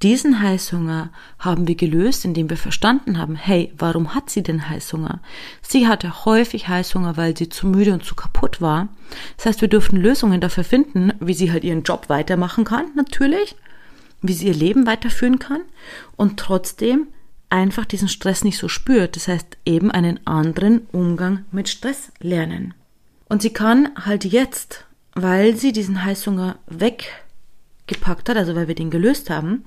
Diesen 0.04 0.42
Heißhunger 0.42 1.08
haben 1.38 1.66
wir 1.66 1.76
gelöst, 1.76 2.26
indem 2.26 2.50
wir 2.50 2.58
verstanden 2.58 3.16
haben, 3.16 3.36
hey, 3.36 3.72
warum 3.78 4.14
hat 4.14 4.28
sie 4.28 4.42
denn 4.42 4.68
Heißhunger? 4.68 5.20
Sie 5.62 5.88
hatte 5.88 6.26
häufig 6.26 6.68
Heißhunger, 6.68 7.16
weil 7.16 7.34
sie 7.34 7.48
zu 7.48 7.66
müde 7.66 7.94
und 7.94 8.04
zu 8.04 8.14
kaputt 8.14 8.60
war. 8.60 8.90
Das 9.38 9.46
heißt, 9.46 9.62
wir 9.62 9.68
dürften 9.68 9.96
Lösungen 9.96 10.42
dafür 10.42 10.62
finden, 10.62 11.14
wie 11.20 11.32
sie 11.32 11.50
halt 11.50 11.64
ihren 11.64 11.84
Job 11.84 12.10
weitermachen 12.10 12.64
kann, 12.64 12.88
natürlich, 12.94 13.56
wie 14.20 14.34
sie 14.34 14.48
ihr 14.48 14.54
Leben 14.54 14.86
weiterführen 14.86 15.38
kann 15.38 15.62
und 16.16 16.38
trotzdem 16.38 17.06
einfach 17.48 17.86
diesen 17.86 18.08
Stress 18.08 18.44
nicht 18.44 18.58
so 18.58 18.68
spürt. 18.68 19.16
Das 19.16 19.26
heißt, 19.26 19.56
eben 19.64 19.90
einen 19.90 20.20
anderen 20.26 20.86
Umgang 20.92 21.46
mit 21.50 21.70
Stress 21.70 22.12
lernen. 22.20 22.74
Und 23.30 23.40
sie 23.40 23.54
kann 23.54 23.88
halt 24.04 24.26
jetzt, 24.26 24.84
weil 25.14 25.56
sie 25.56 25.72
diesen 25.72 26.04
Heißhunger 26.04 26.58
weggepackt 26.66 28.28
hat, 28.28 28.36
also 28.36 28.54
weil 28.54 28.68
wir 28.68 28.74
den 28.74 28.90
gelöst 28.90 29.30
haben, 29.30 29.64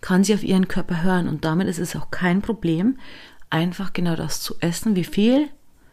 kann 0.00 0.24
sie 0.24 0.34
auf 0.34 0.42
ihren 0.42 0.68
Körper 0.68 1.02
hören 1.02 1.28
und 1.28 1.44
damit 1.44 1.68
ist 1.68 1.78
es 1.78 1.96
auch 1.96 2.10
kein 2.10 2.42
Problem, 2.42 2.98
einfach 3.50 3.92
genau 3.92 4.16
das 4.16 4.40
zu 4.40 4.54
essen, 4.60 4.96
wie 4.96 5.04
viel 5.04 5.48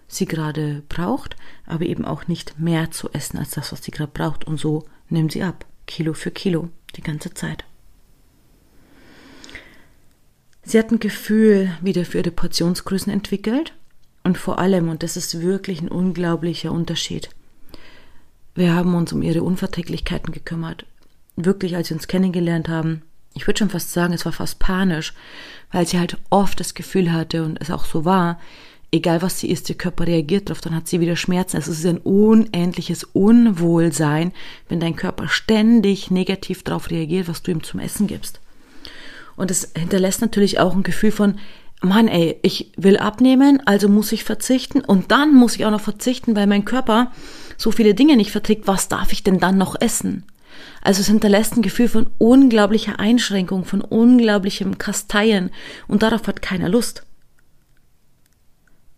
sie 0.07 0.25
gerade 0.25 0.83
braucht, 0.87 1.35
aber 1.65 1.85
eben 1.85 2.05
auch 2.05 2.27
nicht 2.27 2.59
mehr 2.59 2.91
zu 2.91 3.09
essen 3.11 3.37
als 3.37 3.51
das, 3.51 3.71
was 3.71 3.83
sie 3.83 3.91
gerade 3.91 4.11
braucht 4.13 4.45
und 4.45 4.59
so 4.59 4.85
nimmt 5.09 5.33
sie 5.33 5.43
ab, 5.43 5.65
Kilo 5.85 6.13
für 6.13 6.31
Kilo, 6.31 6.69
die 6.95 7.01
ganze 7.01 7.33
Zeit. 7.33 7.65
Sie 10.63 10.77
hat 10.77 10.91
ein 10.91 10.99
Gefühl 10.99 11.71
wieder 11.81 12.05
für 12.05 12.19
ihre 12.19 12.31
Portionsgrößen 12.31 13.11
entwickelt 13.11 13.73
und 14.23 14.37
vor 14.37 14.59
allem, 14.59 14.89
und 14.89 15.03
das 15.03 15.17
ist 15.17 15.41
wirklich 15.41 15.81
ein 15.81 15.89
unglaublicher 15.89 16.71
Unterschied, 16.71 17.29
wir 18.57 18.73
haben 18.73 18.95
uns 18.95 19.13
um 19.13 19.21
ihre 19.21 19.43
Unverträglichkeiten 19.43 20.33
gekümmert. 20.33 20.85
Wirklich, 21.35 21.75
als 21.75 21.91
wir 21.91 21.95
uns 21.95 22.07
kennengelernt 22.07 22.67
haben, 22.67 23.03
ich 23.37 23.47
würde 23.47 23.59
schon 23.59 23.69
fast 23.69 23.93
sagen, 23.93 24.13
es 24.13 24.25
war 24.25 24.33
fast 24.33 24.59
panisch, 24.59 25.13
weil 25.71 25.87
sie 25.87 25.99
halt 25.99 26.17
oft 26.29 26.59
das 26.59 26.73
Gefühl 26.73 27.13
hatte 27.13 27.43
und 27.43 27.61
es 27.61 27.71
auch 27.71 27.85
so 27.85 28.03
war, 28.03 28.39
egal 28.91 29.21
was 29.21 29.39
sie 29.39 29.49
isst, 29.49 29.69
ihr 29.69 29.77
Körper 29.77 30.07
reagiert 30.07 30.49
darauf, 30.49 30.61
dann 30.61 30.75
hat 30.75 30.87
sie 30.87 30.99
wieder 30.99 31.15
Schmerzen. 31.15 31.57
Es 31.57 31.67
ist 31.67 31.85
ein 31.85 31.99
unendliches 31.99 33.03
Unwohlsein, 33.03 34.33
wenn 34.69 34.79
dein 34.79 34.95
Körper 34.95 35.27
ständig 35.27 36.11
negativ 36.11 36.63
darauf 36.63 36.89
reagiert, 36.89 37.27
was 37.27 37.43
du 37.43 37.51
ihm 37.51 37.63
zum 37.63 37.79
Essen 37.79 38.07
gibst. 38.07 38.39
Und 39.35 39.51
es 39.51 39.71
hinterlässt 39.77 40.21
natürlich 40.21 40.59
auch 40.59 40.73
ein 40.75 40.83
Gefühl 40.83 41.11
von, 41.11 41.35
Mann, 41.81 42.07
ey, 42.07 42.39
ich 42.41 42.71
will 42.75 42.97
abnehmen, 42.97 43.61
also 43.65 43.87
muss 43.87 44.11
ich 44.11 44.23
verzichten 44.23 44.81
und 44.81 45.11
dann 45.11 45.35
muss 45.35 45.55
ich 45.55 45.65
auch 45.65 45.71
noch 45.71 45.81
verzichten, 45.81 46.35
weil 46.35 46.47
mein 46.47 46.65
Körper 46.65 47.11
so 47.55 47.71
viele 47.71 47.93
Dinge 47.93 48.17
nicht 48.17 48.31
verträgt. 48.31 48.65
Was 48.65 48.87
darf 48.87 49.11
ich 49.11 49.23
denn 49.23 49.39
dann 49.39 49.59
noch 49.59 49.79
essen? 49.79 50.23
Also 50.87 51.01
es 51.01 51.07
hinterlässt 51.07 51.57
ein 51.57 51.63
Gefühl 51.63 51.89
von 51.89 52.09
unglaublicher 52.17 52.97
Einschränkung, 52.97 53.65
von 53.65 53.81
unglaublichem 53.81 54.77
Kasteien 54.77 55.51
und 55.89 56.01
darauf 56.01 56.27
hat 56.27 56.41
keiner 56.41 56.69
Lust. 56.69 57.05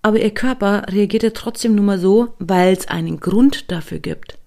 Aber 0.04 0.20
ihr 0.20 0.30
Körper 0.30 0.84
reagierte 0.90 1.34
trotzdem 1.34 1.74
nur 1.74 1.84
mal 1.84 1.98
so, 1.98 2.36
weil 2.38 2.74
es 2.74 2.90
einen 2.90 3.20
Grund 3.20 3.72
dafür 3.72 3.98
gibt. 3.98 4.38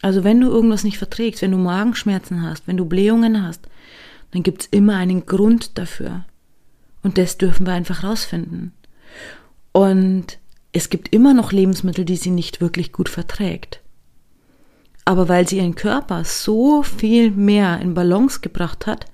Also 0.00 0.22
wenn 0.22 0.40
du 0.40 0.48
irgendwas 0.48 0.84
nicht 0.84 0.98
verträgst, 0.98 1.42
wenn 1.42 1.50
du 1.50 1.58
Magenschmerzen 1.58 2.42
hast, 2.42 2.68
wenn 2.68 2.76
du 2.76 2.84
Blähungen 2.84 3.44
hast, 3.44 3.66
dann 4.30 4.44
gibt's 4.44 4.68
immer 4.70 4.94
einen 4.94 5.26
Grund 5.26 5.76
dafür. 5.76 6.24
Und 7.02 7.18
das 7.18 7.36
dürfen 7.36 7.66
wir 7.66 7.72
einfach 7.72 8.04
rausfinden. 8.04 8.74
Und 9.72 10.38
es 10.70 10.88
gibt 10.88 11.12
immer 11.12 11.34
noch 11.34 11.50
Lebensmittel, 11.50 12.04
die 12.04 12.14
sie 12.14 12.30
nicht 12.30 12.60
wirklich 12.60 12.92
gut 12.92 13.08
verträgt. 13.08 13.81
Aber 15.04 15.28
weil 15.28 15.48
sie 15.48 15.58
ihren 15.58 15.74
Körper 15.74 16.24
so 16.24 16.82
viel 16.82 17.30
mehr 17.30 17.80
in 17.80 17.94
Balance 17.94 18.40
gebracht 18.40 18.86
hat, 18.86 19.06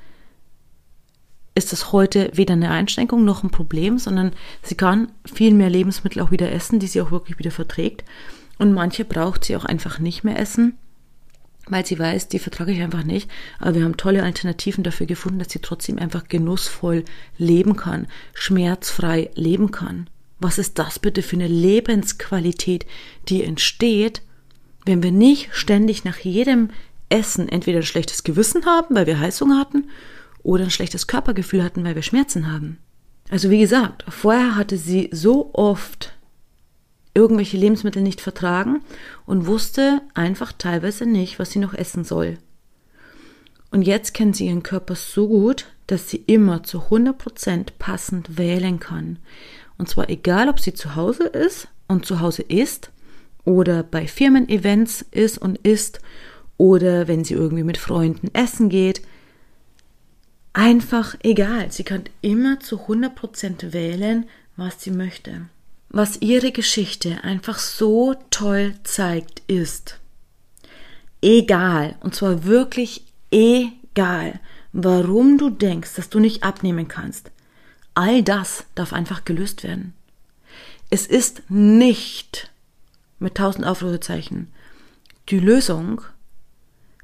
ist 1.55 1.73
das 1.73 1.93
heute 1.93 2.31
weder 2.35 2.55
eine 2.55 2.71
Einschränkung 2.71 3.25
noch 3.25 3.43
ein 3.43 3.51
Problem, 3.51 3.99
sondern 3.99 4.33
sie 4.63 4.77
kann 4.77 5.11
viel 5.25 5.55
mehr 5.55 5.71
Lebensmittel 5.71 6.23
auch 6.23 6.31
wieder 6.31 6.53
essen, 6.53 6.79
die 6.79 6.87
sie 6.87 7.01
auch 7.01 7.11
wirklich 7.11 7.39
wieder 7.39 7.51
verträgt. 7.51 8.05
Und 8.59 8.73
manche 8.73 9.05
braucht 9.05 9.45
sie 9.45 9.57
auch 9.57 9.65
einfach 9.65 9.99
nicht 9.99 10.25
mehr 10.25 10.39
essen, 10.39 10.77
weil 11.67 11.85
sie 11.85 11.99
weiß, 11.99 12.29
die 12.29 12.39
vertrage 12.39 12.73
ich 12.73 12.81
einfach 12.81 13.03
nicht. 13.03 13.31
Aber 13.59 13.75
wir 13.75 13.85
haben 13.85 13.97
tolle 13.97 14.23
Alternativen 14.23 14.85
dafür 14.85 15.07
gefunden, 15.07 15.39
dass 15.39 15.51
sie 15.51 15.59
trotzdem 15.59 15.99
einfach 15.99 16.29
genussvoll 16.29 17.05
leben 17.39 17.77
kann, 17.77 18.07
schmerzfrei 18.35 19.31
leben 19.35 19.71
kann. 19.71 20.09
Was 20.41 20.59
ist 20.59 20.79
das 20.79 20.99
bitte 20.99 21.23
für 21.23 21.37
eine 21.37 21.49
Lebensqualität, 21.49 22.87
die 23.29 23.43
entsteht, 23.43 24.23
wenn 24.89 25.03
wir 25.03 25.13
nicht 25.13 25.51
ständig 25.53 26.05
nach 26.05 26.17
jedem 26.17 26.71
Essen 27.11 27.47
entweder 27.47 27.81
ein 27.81 27.85
schlechtes 27.85 28.25
Gewissen 28.25 28.65
haben, 28.65 28.95
weil 28.95 29.07
wir 29.07 29.21
Heißung 29.21 29.57
hatten, 29.59 29.89
oder 30.43 30.65
ein 30.65 30.71
schlechtes 30.71 31.07
Körpergefühl 31.07 31.63
hatten, 31.63 31.85
weil 31.85 31.95
wir 31.95 32.03
Schmerzen 32.03 32.51
haben. 32.51 32.79
Also 33.29 33.51
wie 33.51 33.61
gesagt, 33.61 34.05
vorher 34.09 34.57
hatte 34.57 34.79
sie 34.79 35.11
so 35.13 35.51
oft 35.53 36.15
irgendwelche 37.13 37.59
Lebensmittel 37.59 38.01
nicht 38.01 38.23
vertragen 38.23 38.81
und 39.27 39.47
wusste 39.47 40.01
einfach 40.15 40.53
teilweise 40.53 41.05
nicht, 41.05 41.39
was 41.39 41.51
sie 41.51 41.59
noch 41.59 41.75
essen 41.75 42.05
soll. 42.05 42.39
Und 43.71 43.83
jetzt 43.83 44.15
kennt 44.15 44.37
sie 44.37 44.47
ihren 44.47 44.63
Körper 44.63 44.95
so 44.95 45.29
gut, 45.29 45.67
dass 45.87 46.09
sie 46.09 46.25
immer 46.27 46.63
zu 46.63 46.85
100% 46.85 47.73
passend 47.79 48.39
wählen 48.39 48.81
kann. 48.81 49.19
Und 49.77 49.91
zwar 49.91 50.09
egal, 50.09 50.49
ob 50.49 50.61
sie 50.61 50.73
zu 50.73 50.97
Hause 50.97 51.25
ist 51.25 51.69
und 51.89 52.07
zu 52.07 52.21
Hause 52.21 52.41
isst 52.41 52.91
oder 53.49 53.83
bei 53.83 54.07
Firmen-Events 54.07 55.07
ist 55.11 55.39
und 55.39 55.57
isst 55.67 56.01
oder 56.59 57.09
wenn 57.09 57.25
sie 57.25 57.33
irgendwie 57.33 57.65
mit 57.65 57.79
Freunden 57.79 58.29
essen 58.35 58.69
geht. 58.69 59.01
Einfach 60.53 61.17
egal. 61.23 61.73
Sie 61.73 61.83
kann 61.83 62.05
immer 62.21 62.61
zu 62.61 62.77
100% 62.77 63.73
wählen, 63.73 64.27
was 64.57 64.83
sie 64.83 64.91
möchte. 64.91 65.47
Was 65.89 66.21
ihre 66.21 66.53
Geschichte 66.53 67.25
einfach 67.25 67.59
so 67.59 68.15
toll 68.29 68.75
zeigt, 68.85 69.41
ist, 69.47 69.99
egal, 71.23 71.97
und 72.01 72.15
zwar 72.15 72.45
wirklich 72.45 73.07
egal, 73.31 74.41
warum 74.75 75.39
du 75.39 75.49
denkst, 75.49 75.95
dass 75.95 76.11
du 76.11 76.21
nicht 76.21 76.43
abnehmen 76.43 76.87
kannst, 76.87 77.31
all 77.95 78.23
das 78.23 78.65
darf 78.75 78.93
einfach 78.93 79.25
gelöst 79.25 79.63
werden. 79.63 79.95
Es 80.91 81.07
ist 81.07 81.45
nicht 81.49 82.51
mit 83.19 83.37
tausend 83.37 83.67
Aufrufezeichen 83.67 84.53
die 85.31 85.39
Lösung, 85.39 86.03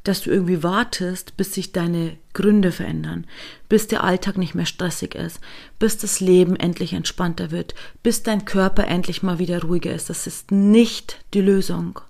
dass 0.03 0.23
du 0.23 0.31
irgendwie 0.31 0.63
wartest, 0.63 1.37
bis 1.37 1.55
sich 1.55 1.73
deine 1.73 2.17
Gründe 2.35 2.73
verändern, 2.73 3.27
bis 3.69 3.89
der 3.89 4.05
Alltag 4.05 4.37
nicht 4.37 4.55
mehr 4.55 4.67
stressig 4.67 5.15
ist, 5.15 5.41
bis 5.79 5.97
das 5.97 6.21
Leben 6.21 6.57
endlich 6.57 6.93
entspannter 6.93 7.51
wird, 7.51 7.75
bis 8.03 8.23
dein 8.23 8.45
Körper 8.45 8.87
endlich 8.87 9.23
mal 9.23 9.39
wieder 9.39 9.63
ruhiger 9.63 9.95
ist. 9.95 10.11
Das 10.11 10.27
ist 10.27 10.51
nicht 10.51 11.25
die 11.33 11.41
Lösung. 11.41 12.01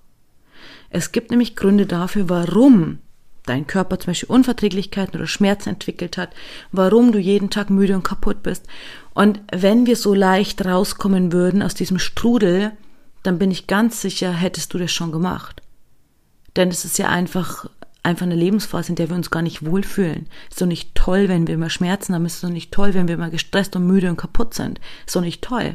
Es 0.89 1.13
gibt 1.13 1.31
nämlich 1.31 1.55
Gründe 1.55 1.85
dafür, 1.85 2.29
warum 2.29 2.99
dein 3.45 3.67
Körper 3.67 3.99
zum 3.99 4.07
Beispiel 4.07 4.29
Unverträglichkeiten 4.29 5.15
oder 5.15 5.27
Schmerzen 5.27 5.69
entwickelt 5.69 6.17
hat, 6.17 6.31
warum 6.71 7.11
du 7.11 7.19
jeden 7.19 7.49
Tag 7.49 7.69
müde 7.69 7.95
und 7.95 8.03
kaputt 8.03 8.43
bist. 8.43 8.65
Und 9.13 9.39
wenn 9.53 9.85
wir 9.85 9.95
so 9.95 10.13
leicht 10.13 10.65
rauskommen 10.65 11.31
würden 11.31 11.61
aus 11.61 11.75
diesem 11.75 11.99
Strudel, 11.99 12.71
dann 13.25 13.39
bin 13.39 13.51
ich 13.51 13.67
ganz 13.67 14.01
sicher, 14.01 14.31
hättest 14.31 14.73
du 14.73 14.77
das 14.77 14.91
schon 14.91 15.11
gemacht. 15.11 15.61
Denn 16.55 16.69
es 16.69 16.85
ist 16.85 16.97
ja 16.97 17.09
einfach 17.09 17.67
einfach 18.05 18.25
eine 18.25 18.35
Lebensphase, 18.35 18.89
in 18.89 18.95
der 18.95 19.09
wir 19.09 19.15
uns 19.15 19.31
gar 19.31 19.41
nicht 19.41 19.65
wohlfühlen. 19.65 20.27
Ist 20.49 20.61
doch 20.61 20.67
nicht 20.67 20.93
toll, 20.95 21.27
wenn 21.27 21.47
wir 21.47 21.55
immer 21.55 21.71
Schmerzen 21.71 22.13
haben. 22.13 22.25
Ist 22.25 22.43
doch 22.43 22.49
nicht 22.49 22.71
toll, 22.71 22.93
wenn 22.93 23.07
wir 23.07 23.15
immer 23.15 23.31
gestresst 23.31 23.75
und 23.75 23.87
müde 23.87 24.09
und 24.09 24.17
kaputt 24.17 24.53
sind. 24.53 24.79
Ist 25.05 25.15
doch 25.15 25.21
nicht 25.21 25.41
toll. 25.41 25.73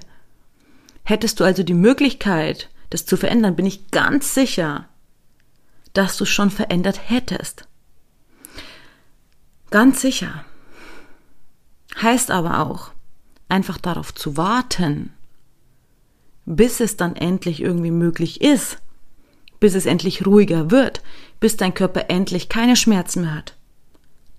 Hättest 1.02 1.40
du 1.40 1.44
also 1.44 1.62
die 1.62 1.74
Möglichkeit, 1.74 2.70
das 2.90 3.04
zu 3.04 3.16
verändern, 3.16 3.56
bin 3.56 3.66
ich 3.66 3.90
ganz 3.90 4.32
sicher, 4.32 4.88
dass 5.92 6.16
du 6.16 6.24
schon 6.24 6.50
verändert 6.50 7.00
hättest. 7.10 7.64
Ganz 9.70 10.00
sicher. 10.00 10.44
Heißt 12.00 12.30
aber 12.30 12.60
auch, 12.60 12.92
einfach 13.48 13.78
darauf 13.78 14.14
zu 14.14 14.36
warten, 14.36 15.12
bis 16.46 16.80
es 16.80 16.96
dann 16.96 17.16
endlich 17.16 17.62
irgendwie 17.62 17.90
möglich 17.90 18.40
ist, 18.40 18.78
bis 19.60 19.74
es 19.74 19.86
endlich 19.86 20.26
ruhiger 20.26 20.70
wird, 20.70 21.02
bis 21.38 21.56
dein 21.56 21.74
Körper 21.74 22.06
endlich 22.08 22.48
keine 22.48 22.76
Schmerzen 22.76 23.22
mehr 23.22 23.34
hat. 23.34 23.56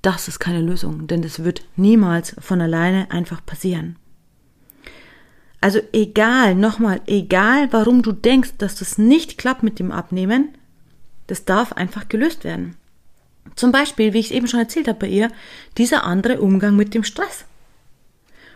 Das 0.01 0.27
ist 0.27 0.39
keine 0.39 0.61
Lösung, 0.61 1.07
denn 1.07 1.21
das 1.21 1.43
wird 1.43 1.63
niemals 1.75 2.35
von 2.39 2.59
alleine 2.59 3.11
einfach 3.11 3.45
passieren. 3.45 3.97
Also 5.61 5.79
egal, 5.93 6.55
nochmal, 6.55 7.01
egal 7.05 7.71
warum 7.71 8.01
du 8.01 8.11
denkst, 8.11 8.53
dass 8.57 8.75
das 8.75 8.97
nicht 8.97 9.37
klappt 9.37 9.61
mit 9.61 9.77
dem 9.77 9.91
Abnehmen, 9.91 10.49
das 11.27 11.45
darf 11.45 11.73
einfach 11.73 12.09
gelöst 12.09 12.43
werden. 12.43 12.75
Zum 13.55 13.71
Beispiel, 13.71 14.13
wie 14.13 14.19
ich 14.19 14.27
es 14.27 14.31
eben 14.31 14.47
schon 14.47 14.59
erzählt 14.59 14.87
habe 14.87 14.99
bei 14.99 15.07
ihr, 15.07 15.31
dieser 15.77 16.03
andere 16.03 16.41
Umgang 16.41 16.75
mit 16.75 16.95
dem 16.95 17.03
Stress. 17.03 17.45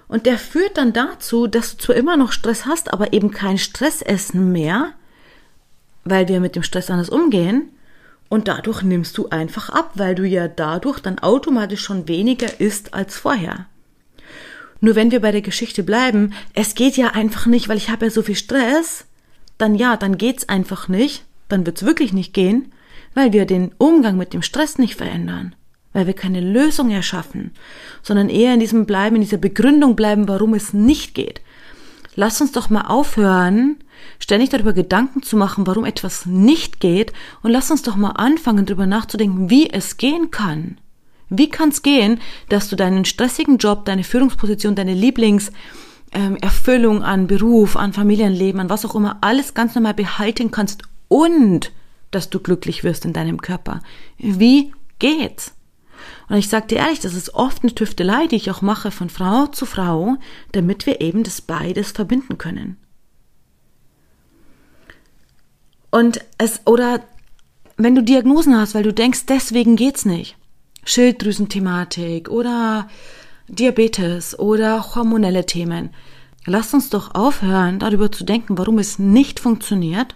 Und 0.08 0.26
der 0.26 0.38
führt 0.38 0.78
dann 0.78 0.94
dazu, 0.94 1.48
dass 1.48 1.78
du 1.78 1.84
zwar 1.84 1.96
immer 1.96 2.18
noch 2.18 2.32
Stress 2.32 2.65
hast, 2.65 2.94
aber 2.94 3.13
eben 3.13 3.32
kein 3.32 3.58
Stressessen 3.58 4.52
mehr, 4.52 4.94
weil 6.04 6.28
wir 6.28 6.39
mit 6.39 6.56
dem 6.56 6.63
Stress 6.63 6.89
anders 6.89 7.10
umgehen. 7.10 7.70
Und 8.30 8.48
dadurch 8.48 8.84
nimmst 8.84 9.18
du 9.18 9.30
einfach 9.30 9.70
ab, 9.70 9.91
weil 9.96 10.15
du 10.15 10.26
ja 10.26 10.48
dadurch 10.48 11.00
dann 11.00 11.20
automatisch 11.20 11.82
schon 11.82 12.08
weniger 12.08 12.60
isst 12.60 12.94
als 12.94 13.18
vorher. 13.18 13.68
Nur 14.82 14.96
wenn 14.96 15.12
wir 15.12 15.22
bei 15.22 15.32
der 15.32 15.41
Geschichte 15.41 15.84
bleiben, 15.84 16.34
es 16.54 16.76
geht 16.76 16.98
ja 16.98 17.10
einfach 17.10 17.46
nicht, 17.46 17.70
weil 17.70 17.78
ich 17.78 17.89
habe 17.89 18.06
ja 18.06 18.12
so 18.12 18.22
viel 18.22 18.36
Stress, 18.36 19.06
dann 19.58 19.76
ja, 19.76 19.98
dann 19.98 20.18
geht's 20.18 20.50
einfach 20.50 20.88
nicht, 20.88 21.24
dann 21.48 21.65
wird's 21.65 21.84
wirklich 21.84 22.13
nicht 22.13 22.34
gehen, 22.34 22.72
weil 23.13 23.34
wir 23.34 23.46
den 23.46 23.74
Umgang 23.78 24.18
mit 24.18 24.34
dem 24.34 24.41
Stress 24.41 24.78
nicht 24.78 24.96
verändern, 24.96 25.56
weil 25.95 26.05
wir 26.08 26.13
keine 26.13 26.41
Lösung 26.41 26.91
erschaffen, 26.91 27.51
sondern 28.03 28.27
eher 28.27 28.53
in 28.53 28.60
diesem 28.60 28.86
bleiben, 28.86 29.15
in 29.15 29.21
dieser 29.21 29.38
Begründung 29.38 29.95
bleiben, 29.95 30.27
warum 30.27 30.53
es 30.53 30.73
nicht 30.73 31.15
geht. 31.15 31.39
Lass 32.15 32.41
uns 32.41 32.51
doch 32.51 32.69
mal 32.69 32.81
aufhören, 32.81 33.77
ständig 34.19 34.49
darüber 34.49 34.73
Gedanken 34.73 35.23
zu 35.23 35.38
machen, 35.38 35.65
warum 35.65 35.86
etwas 35.86 36.25
nicht 36.25 36.81
geht, 36.81 37.13
und 37.43 37.51
lass 37.51 37.71
uns 37.71 37.81
doch 37.81 37.95
mal 37.95 38.12
anfangen, 38.12 38.65
darüber 38.65 38.86
nachzudenken, 38.86 39.49
wie 39.49 39.69
es 39.69 39.95
gehen 39.95 40.31
kann. 40.31 40.77
Wie 41.29 41.49
kann 41.49 41.69
es 41.69 41.81
gehen, 41.81 42.19
dass 42.49 42.67
du 42.67 42.75
deinen 42.75 43.05
stressigen 43.05 43.58
Job, 43.58 43.86
deine 43.86 44.03
Führungsposition, 44.03 44.75
deine 44.75 44.93
Lieblingserfüllung 44.93 46.97
ähm, 46.97 47.03
an 47.03 47.27
Beruf, 47.27 47.77
an 47.77 47.93
Familienleben, 47.93 48.60
an 48.60 48.69
was 48.69 48.84
auch 48.84 48.95
immer, 48.95 49.19
alles 49.21 49.53
ganz 49.53 49.75
normal 49.75 49.93
behalten 49.93 50.51
kannst 50.51 50.84
und 51.08 51.71
dass 52.12 52.29
du 52.29 52.41
glücklich 52.41 52.84
wirst 52.84 53.05
in 53.05 53.13
deinem 53.13 53.41
Körper? 53.41 53.79
Wie 54.17 54.73
geht's? 54.99 55.55
Und 56.30 56.38
ich 56.38 56.50
sage 56.50 56.68
dir 56.68 56.78
ehrlich, 56.80 57.00
das 57.00 57.13
ist 57.13 57.34
oft 57.34 57.63
eine 57.63 57.74
Tüftelei, 57.74 58.28
die 58.28 58.36
ich 58.36 58.52
auch 58.52 58.62
mache 58.62 58.91
von 58.91 59.10
Frau 59.10 59.48
zu 59.48 59.65
Frau, 59.65 60.18
damit 60.52 60.86
wir 60.86 61.02
eben 61.02 61.24
das 61.24 61.41
beides 61.41 61.91
verbinden 61.91 62.38
können. 62.38 62.78
Und 65.91 66.20
es, 66.38 66.62
oder 66.65 67.02
wenn 67.78 67.96
du 67.96 68.04
Diagnosen 68.04 68.58
hast, 68.58 68.76
weil 68.76 68.84
du 68.84 68.94
denkst, 68.94 69.26
deswegen 69.28 69.76
geht's 69.76 70.06
nicht. 70.06 70.36
Schilddrüsenthematik 70.84 72.30
oder 72.30 72.88
Diabetes 73.48 74.38
oder 74.38 74.96
hormonelle 74.96 75.46
Themen. 75.46 75.91
Lass 76.46 76.74
uns 76.74 76.89
doch 76.89 77.15
aufhören, 77.15 77.80
darüber 77.80 78.12
zu 78.12 78.24
denken, 78.24 78.58
warum 78.58 78.78
es 78.78 79.00
nicht 79.00 79.39
funktioniert 79.39 80.15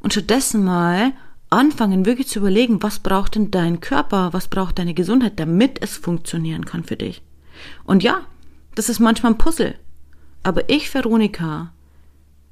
und 0.00 0.12
stattdessen 0.12 0.64
mal 0.64 1.12
anfangen, 1.52 2.06
wirklich 2.06 2.28
zu 2.28 2.40
überlegen, 2.40 2.82
was 2.82 2.98
braucht 2.98 3.34
denn 3.34 3.50
dein 3.50 3.80
Körper, 3.80 4.32
was 4.32 4.48
braucht 4.48 4.78
deine 4.78 4.94
Gesundheit, 4.94 5.38
damit 5.38 5.80
es 5.82 5.96
funktionieren 5.96 6.64
kann 6.64 6.84
für 6.84 6.96
dich. 6.96 7.22
Und 7.84 8.02
ja, 8.02 8.22
das 8.74 8.88
ist 8.88 9.00
manchmal 9.00 9.32
ein 9.32 9.38
Puzzle. 9.38 9.74
Aber 10.42 10.68
ich, 10.68 10.92
Veronika, 10.92 11.72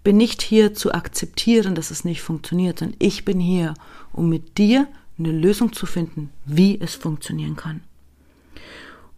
bin 0.04 0.16
nicht 0.16 0.42
hier 0.42 0.74
zu 0.74 0.92
akzeptieren, 0.92 1.74
dass 1.74 1.90
es 1.90 2.04
nicht 2.04 2.22
funktioniert, 2.22 2.78
sondern 2.78 2.96
ich 3.00 3.24
bin 3.24 3.40
hier, 3.40 3.74
um 4.12 4.28
mit 4.28 4.58
dir 4.58 4.86
eine 5.18 5.32
Lösung 5.32 5.72
zu 5.72 5.86
finden, 5.86 6.30
wie 6.44 6.80
es 6.80 6.94
funktionieren 6.94 7.56
kann. 7.56 7.82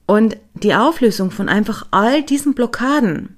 Und 0.07 0.37
die 0.55 0.75
Auflösung 0.75 1.31
von 1.31 1.49
einfach 1.49 1.87
all 1.91 2.23
diesen 2.23 2.55
Blockaden, 2.55 3.37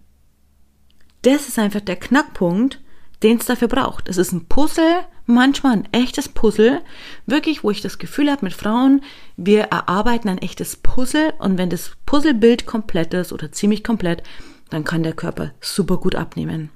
das 1.23 1.49
ist 1.49 1.59
einfach 1.59 1.81
der 1.81 1.97
Knackpunkt, 1.97 2.81
den 3.23 3.39
es 3.39 3.47
dafür 3.47 3.69
braucht. 3.69 4.09
Es 4.09 4.17
ist 4.17 4.33
ein 4.33 4.47
Puzzle, 4.47 5.05
manchmal 5.27 5.73
ein 5.73 5.93
echtes 5.93 6.29
Puzzle, 6.29 6.83
wirklich, 7.27 7.65
wo 7.65 7.71
ich 7.71 7.81
das 7.81 7.99
Gefühl 7.99 8.31
habe 8.31 8.45
mit 8.45 8.55
Frauen, 8.55 9.03
wir 9.37 9.65
erarbeiten 9.65 10.29
ein 10.29 10.39
echtes 10.39 10.77
Puzzle 10.77 11.35
und 11.39 11.59
wenn 11.59 11.71
das 11.71 11.93
Puzzlebild 12.07 12.67
komplett 12.67 13.15
ist 13.15 13.33
oder 13.33 13.53
ziemlich 13.53 13.85
komplett, 13.85 14.23
dann 14.71 14.85
kann 14.85 15.03
der 15.03 15.13
Körper 15.13 15.53
super 15.61 15.99
gut 15.99 16.15
abnehmen. 16.15 16.71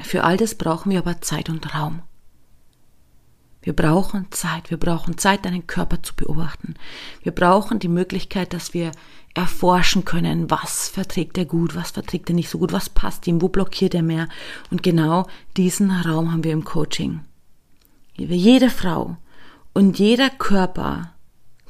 Für 0.00 0.24
all 0.24 0.36
das 0.36 0.54
brauchen 0.54 0.90
wir 0.90 0.98
aber 0.98 1.20
Zeit 1.20 1.48
und 1.48 1.74
Raum. 1.74 2.02
Wir 3.62 3.72
brauchen 3.72 4.26
Zeit. 4.30 4.70
Wir 4.70 4.76
brauchen 4.76 5.16
Zeit, 5.16 5.46
deinen 5.46 5.66
Körper 5.66 6.02
zu 6.02 6.14
beobachten. 6.14 6.74
Wir 7.22 7.32
brauchen 7.32 7.78
die 7.78 7.88
Möglichkeit, 7.88 8.52
dass 8.52 8.74
wir 8.74 8.92
erforschen 9.34 10.04
können, 10.04 10.50
was 10.50 10.90
verträgt 10.90 11.38
er 11.38 11.46
gut, 11.46 11.74
was 11.74 11.90
verträgt 11.90 12.28
er 12.28 12.34
nicht 12.34 12.50
so 12.50 12.58
gut, 12.58 12.72
was 12.72 12.90
passt 12.90 13.26
ihm, 13.26 13.40
wo 13.40 13.48
blockiert 13.48 13.94
er 13.94 14.02
mehr. 14.02 14.28
Und 14.70 14.82
genau 14.82 15.26
diesen 15.56 15.90
Raum 15.90 16.30
haben 16.30 16.44
wir 16.44 16.52
im 16.52 16.64
Coaching. 16.64 17.20
Jede 18.16 18.70
Frau 18.70 19.16
und 19.72 19.98
jeder 19.98 20.30
Körper 20.30 21.12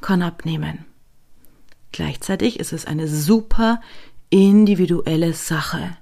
kann 0.01 0.21
abnehmen. 0.21 0.85
Gleichzeitig 1.91 2.59
ist 2.59 2.73
es 2.73 2.85
eine 2.85 3.07
super 3.07 3.81
individuelle 4.29 5.33
Sache. 5.33 5.97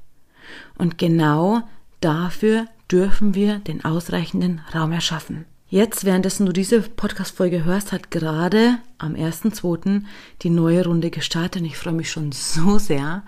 Und 0.78 0.98
genau 0.98 1.62
dafür 2.02 2.66
dürfen 2.92 3.36
wir 3.36 3.60
den 3.60 3.86
ausreichenden 3.86 4.62
Raum 4.74 4.92
erschaffen. 4.92 5.46
Jetzt, 5.70 6.06
währenddessen 6.06 6.46
du 6.46 6.52
diese 6.52 6.82
Podcast-Folge 6.82 7.64
hörst, 7.64 7.92
hat 7.92 8.12
gerade 8.12 8.78
am 8.98 9.16
1.2. 9.16 10.04
die 10.42 10.50
neue 10.50 10.86
Runde 10.86 11.10
gestartet 11.10 11.62
und 11.62 11.68
ich 11.68 11.78
freue 11.78 11.94
mich 11.94 12.12
schon 12.12 12.32
so 12.32 12.78
sehr 12.78 13.24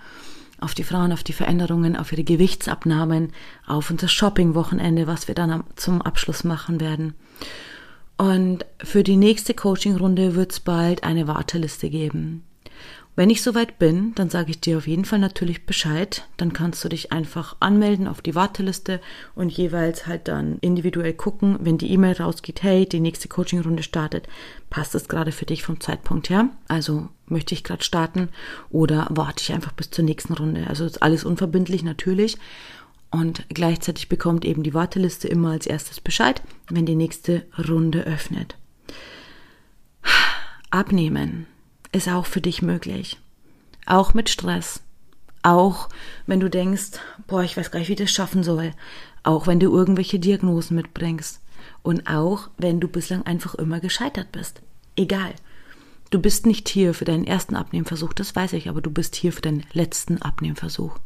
auf 0.65 0.73
die 0.73 0.83
Frauen, 0.83 1.13
auf 1.13 1.23
die 1.23 1.33
Veränderungen, 1.33 1.95
auf 1.95 2.11
ihre 2.11 2.23
Gewichtsabnahmen, 2.23 3.31
auf 3.65 3.89
unser 3.91 4.07
Shopping-Wochenende, 4.07 5.07
was 5.07 5.27
wir 5.27 5.35
dann 5.35 5.63
zum 5.75 6.01
Abschluss 6.01 6.43
machen 6.43 6.81
werden. 6.81 7.13
Und 8.17 8.65
für 8.83 9.03
die 9.03 9.15
nächste 9.15 9.53
Coaching-Runde 9.53 10.35
wird 10.35 10.51
es 10.53 10.59
bald 10.59 11.03
eine 11.03 11.27
Warteliste 11.27 11.89
geben. 11.89 12.43
Wenn 13.17 13.29
ich 13.29 13.41
soweit 13.41 13.79
bin, 13.79 14.13
dann 14.15 14.29
sage 14.29 14.51
ich 14.51 14.59
dir 14.59 14.77
auf 14.77 14.87
jeden 14.87 15.05
Fall 15.05 15.19
natürlich 15.19 15.65
Bescheid. 15.65 16.27
Dann 16.35 16.51
kannst 16.51 16.83
du 16.83 16.89
dich 16.89 17.13
einfach 17.13 17.55
anmelden 17.61 18.09
auf 18.09 18.21
die 18.21 18.35
Warteliste 18.35 18.99
und 19.35 19.53
jeweils 19.53 20.05
halt 20.05 20.27
dann 20.27 20.57
individuell 20.59 21.13
gucken, 21.13 21.57
wenn 21.61 21.77
die 21.77 21.91
E-Mail 21.91 22.17
rausgeht, 22.17 22.61
hey, 22.61 22.85
die 22.85 22.99
nächste 22.99 23.29
Coaching-Runde 23.29 23.83
startet, 23.83 24.27
passt 24.69 24.95
es 24.95 25.07
gerade 25.07 25.31
für 25.31 25.45
dich 25.45 25.63
vom 25.63 25.79
Zeitpunkt 25.79 26.29
her? 26.29 26.49
Also 26.67 27.07
möchte 27.25 27.53
ich 27.53 27.63
gerade 27.63 27.85
starten 27.85 28.27
oder 28.69 29.07
warte 29.09 29.41
ich 29.41 29.53
einfach 29.53 29.71
bis 29.71 29.91
zur 29.91 30.03
nächsten 30.03 30.33
Runde? 30.33 30.67
Also 30.67 30.83
ist 30.83 31.01
alles 31.01 31.23
unverbindlich 31.23 31.83
natürlich. 31.83 32.37
Und 33.11 33.45
gleichzeitig 33.47 34.09
bekommt 34.09 34.43
eben 34.43 34.61
die 34.61 34.73
Warteliste 34.73 35.29
immer 35.29 35.51
als 35.51 35.67
erstes 35.67 36.01
Bescheid, 36.01 36.41
wenn 36.69 36.85
die 36.85 36.95
nächste 36.95 37.45
Runde 37.57 38.03
öffnet. 38.03 38.57
Abnehmen 40.69 41.47
ist 41.95 42.09
auch 42.09 42.25
für 42.25 42.41
dich 42.41 42.61
möglich. 42.61 43.19
Auch 43.85 44.13
mit 44.13 44.29
Stress. 44.29 44.81
Auch 45.43 45.89
wenn 46.27 46.39
du 46.39 46.49
denkst, 46.49 46.99
boah, 47.27 47.43
ich 47.43 47.55
weiß 47.55 47.71
gar 47.71 47.79
nicht, 47.79 47.87
wie 47.87 47.93
ich 47.93 47.99
das 47.99 48.11
schaffen 48.11 48.43
soll. 48.43 48.73
Auch 49.23 49.47
wenn 49.47 49.59
du 49.59 49.71
irgendwelche 49.71 50.19
Diagnosen 50.19 50.75
mitbringst. 50.75 51.41
Und 51.83 52.07
auch 52.07 52.49
wenn 52.57 52.79
du 52.79 52.87
bislang 52.87 53.25
einfach 53.25 53.55
immer 53.55 53.79
gescheitert 53.79 54.31
bist. 54.31 54.61
Egal. 54.95 55.33
Du 56.09 56.19
bist 56.19 56.45
nicht 56.45 56.67
hier 56.69 56.93
für 56.93 57.05
deinen 57.05 57.25
ersten 57.25 57.55
Abnehmversuch, 57.55 58.13
das 58.13 58.35
weiß 58.35 58.53
ich, 58.53 58.69
aber 58.69 58.81
du 58.81 58.91
bist 58.91 59.15
hier 59.15 59.33
für 59.33 59.41
deinen 59.41 59.65
letzten 59.73 60.21
Abnehmversuch. 60.21 60.97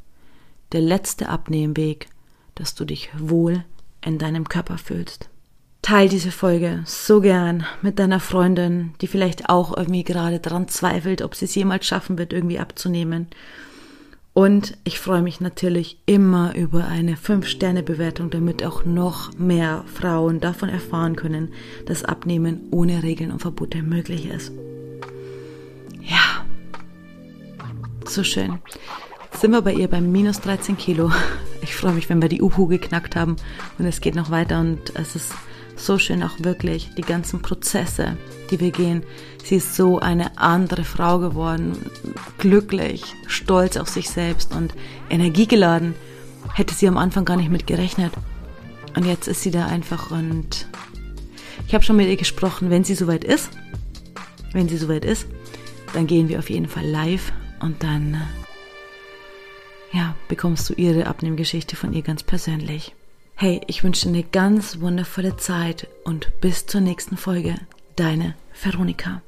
Der 0.72 0.82
letzte 0.82 1.30
Abnehmweg, 1.30 2.08
dass 2.56 2.76
du 2.76 2.86
dich 2.86 3.10
wohl 3.18 3.64
in 4.02 4.18
deinem 4.18 4.50
Körper 4.50 4.78
fühlst. 4.78 5.30
Teil 5.82 6.10
diese 6.10 6.32
Folge 6.32 6.82
so 6.86 7.22
gern 7.22 7.66
mit 7.82 8.00
deiner 8.00 8.20
Freundin, 8.20 8.94
die 9.02 9.08
vielleicht 9.08 9.50
auch 9.50 9.76
irgendwie 9.76 10.04
gerade 10.04 10.40
daran 10.40 10.68
zweifelt, 10.68 11.22
ob 11.22 11.36
sie 11.36 11.46
es 11.46 11.56
jemals 11.56 11.86
schaffen 11.86 12.18
wird, 12.18 12.34
irgendwie 12.34 12.60
abzunehmen. 12.60 13.28
Und 14.34 14.78
ich 14.84 15.00
freue 15.00 15.22
mich 15.22 15.42
natürlich 15.42 15.98
immer 16.06 16.56
über 16.56 16.88
eine 16.88 17.16
5-Sterne-Bewertung, 17.16 18.30
damit 18.30 18.64
auch 18.64 18.86
noch 18.86 19.34
mehr 19.38 19.84
Frauen 19.94 20.40
davon 20.40 20.70
erfahren 20.70 21.16
können, 21.16 21.54
dass 21.86 22.06
Abnehmen 22.06 22.62
ohne 22.72 23.04
Regeln 23.04 23.32
und 23.32 23.40
Verbote 23.40 23.82
möglich 23.82 24.30
ist. 24.30 24.52
Ja, 26.02 26.46
so 28.06 28.24
schön. 28.24 28.60
Sind 29.34 29.52
wir 29.52 29.62
bei 29.62 29.74
ihr 29.74 29.88
beim 29.88 30.12
minus 30.12 30.42
13 30.42 30.78
Kilo. 30.78 31.12
Ich 31.62 31.76
freue 31.76 31.94
mich, 31.94 32.10
wenn 32.10 32.22
wir 32.22 32.30
die 32.30 32.42
Uhu 32.42 32.68
geknackt 32.68 33.16
haben 33.16 33.36
und 33.78 33.86
es 33.86 34.02
geht 34.02 34.16
noch 34.16 34.32
weiter 34.32 34.60
und 34.60 34.96
es 34.96 35.16
ist 35.16 35.34
so 35.80 35.98
schön 35.98 36.24
auch 36.24 36.40
wirklich 36.40 36.90
die 36.98 37.02
ganzen 37.02 37.42
Prozesse, 37.42 38.18
die 38.52 38.60
wir 38.60 38.72
gehen. 38.72 39.04
Sie 39.44 39.56
ist 39.56 39.76
so 39.76 40.00
eine 40.00 40.38
andere 40.38 40.84
Frau 40.84 41.20
geworden, 41.20 41.78
glücklich, 42.38 43.04
stolz 43.28 43.78
auf 43.78 43.88
sich 43.88 44.10
selbst 44.10 44.54
und 44.54 44.74
energiegeladen. 45.10 45.96
Hätte 46.54 46.74
sie 46.74 46.88
am 46.88 46.98
Anfang 46.98 47.26
gar 47.26 47.38
nicht 47.38 47.52
mit 47.52 47.68
gerechnet. 47.68 48.14
Und 48.96 49.06
jetzt 49.06 49.28
ist 49.28 49.42
sie 49.42 49.52
da 49.52 49.68
einfach 49.68 50.12
und 50.12 50.68
ich 51.68 51.74
habe 51.74 51.84
schon 51.84 51.96
mit 51.96 52.08
ihr 52.08 52.18
gesprochen, 52.18 52.70
wenn 52.70 52.84
sie 52.84 52.96
soweit 52.96 53.24
ist, 53.24 53.52
wenn 54.54 54.68
sie 54.68 54.78
soweit 54.78 55.06
ist, 55.06 55.28
dann 55.94 56.08
gehen 56.08 56.28
wir 56.30 56.40
auf 56.40 56.50
jeden 56.50 56.68
Fall 56.68 56.86
live 56.86 57.32
und 57.60 57.84
dann 57.84 58.22
ja, 59.92 60.16
bekommst 60.28 60.70
du 60.70 60.74
ihre 60.74 61.08
Abnehmgeschichte 61.08 61.76
von 61.76 61.94
ihr 61.94 62.02
ganz 62.02 62.24
persönlich. 62.24 62.94
Hey, 63.42 63.62
ich 63.68 63.86
wünsche 63.86 64.02
dir 64.02 64.16
eine 64.16 64.24
ganz 64.24 64.82
wundervolle 64.82 65.38
Zeit 65.38 65.88
und 66.04 66.30
bis 66.42 66.66
zur 66.66 66.82
nächsten 66.82 67.16
Folge. 67.16 67.56
Deine 67.96 68.36
Veronika. 68.62 69.22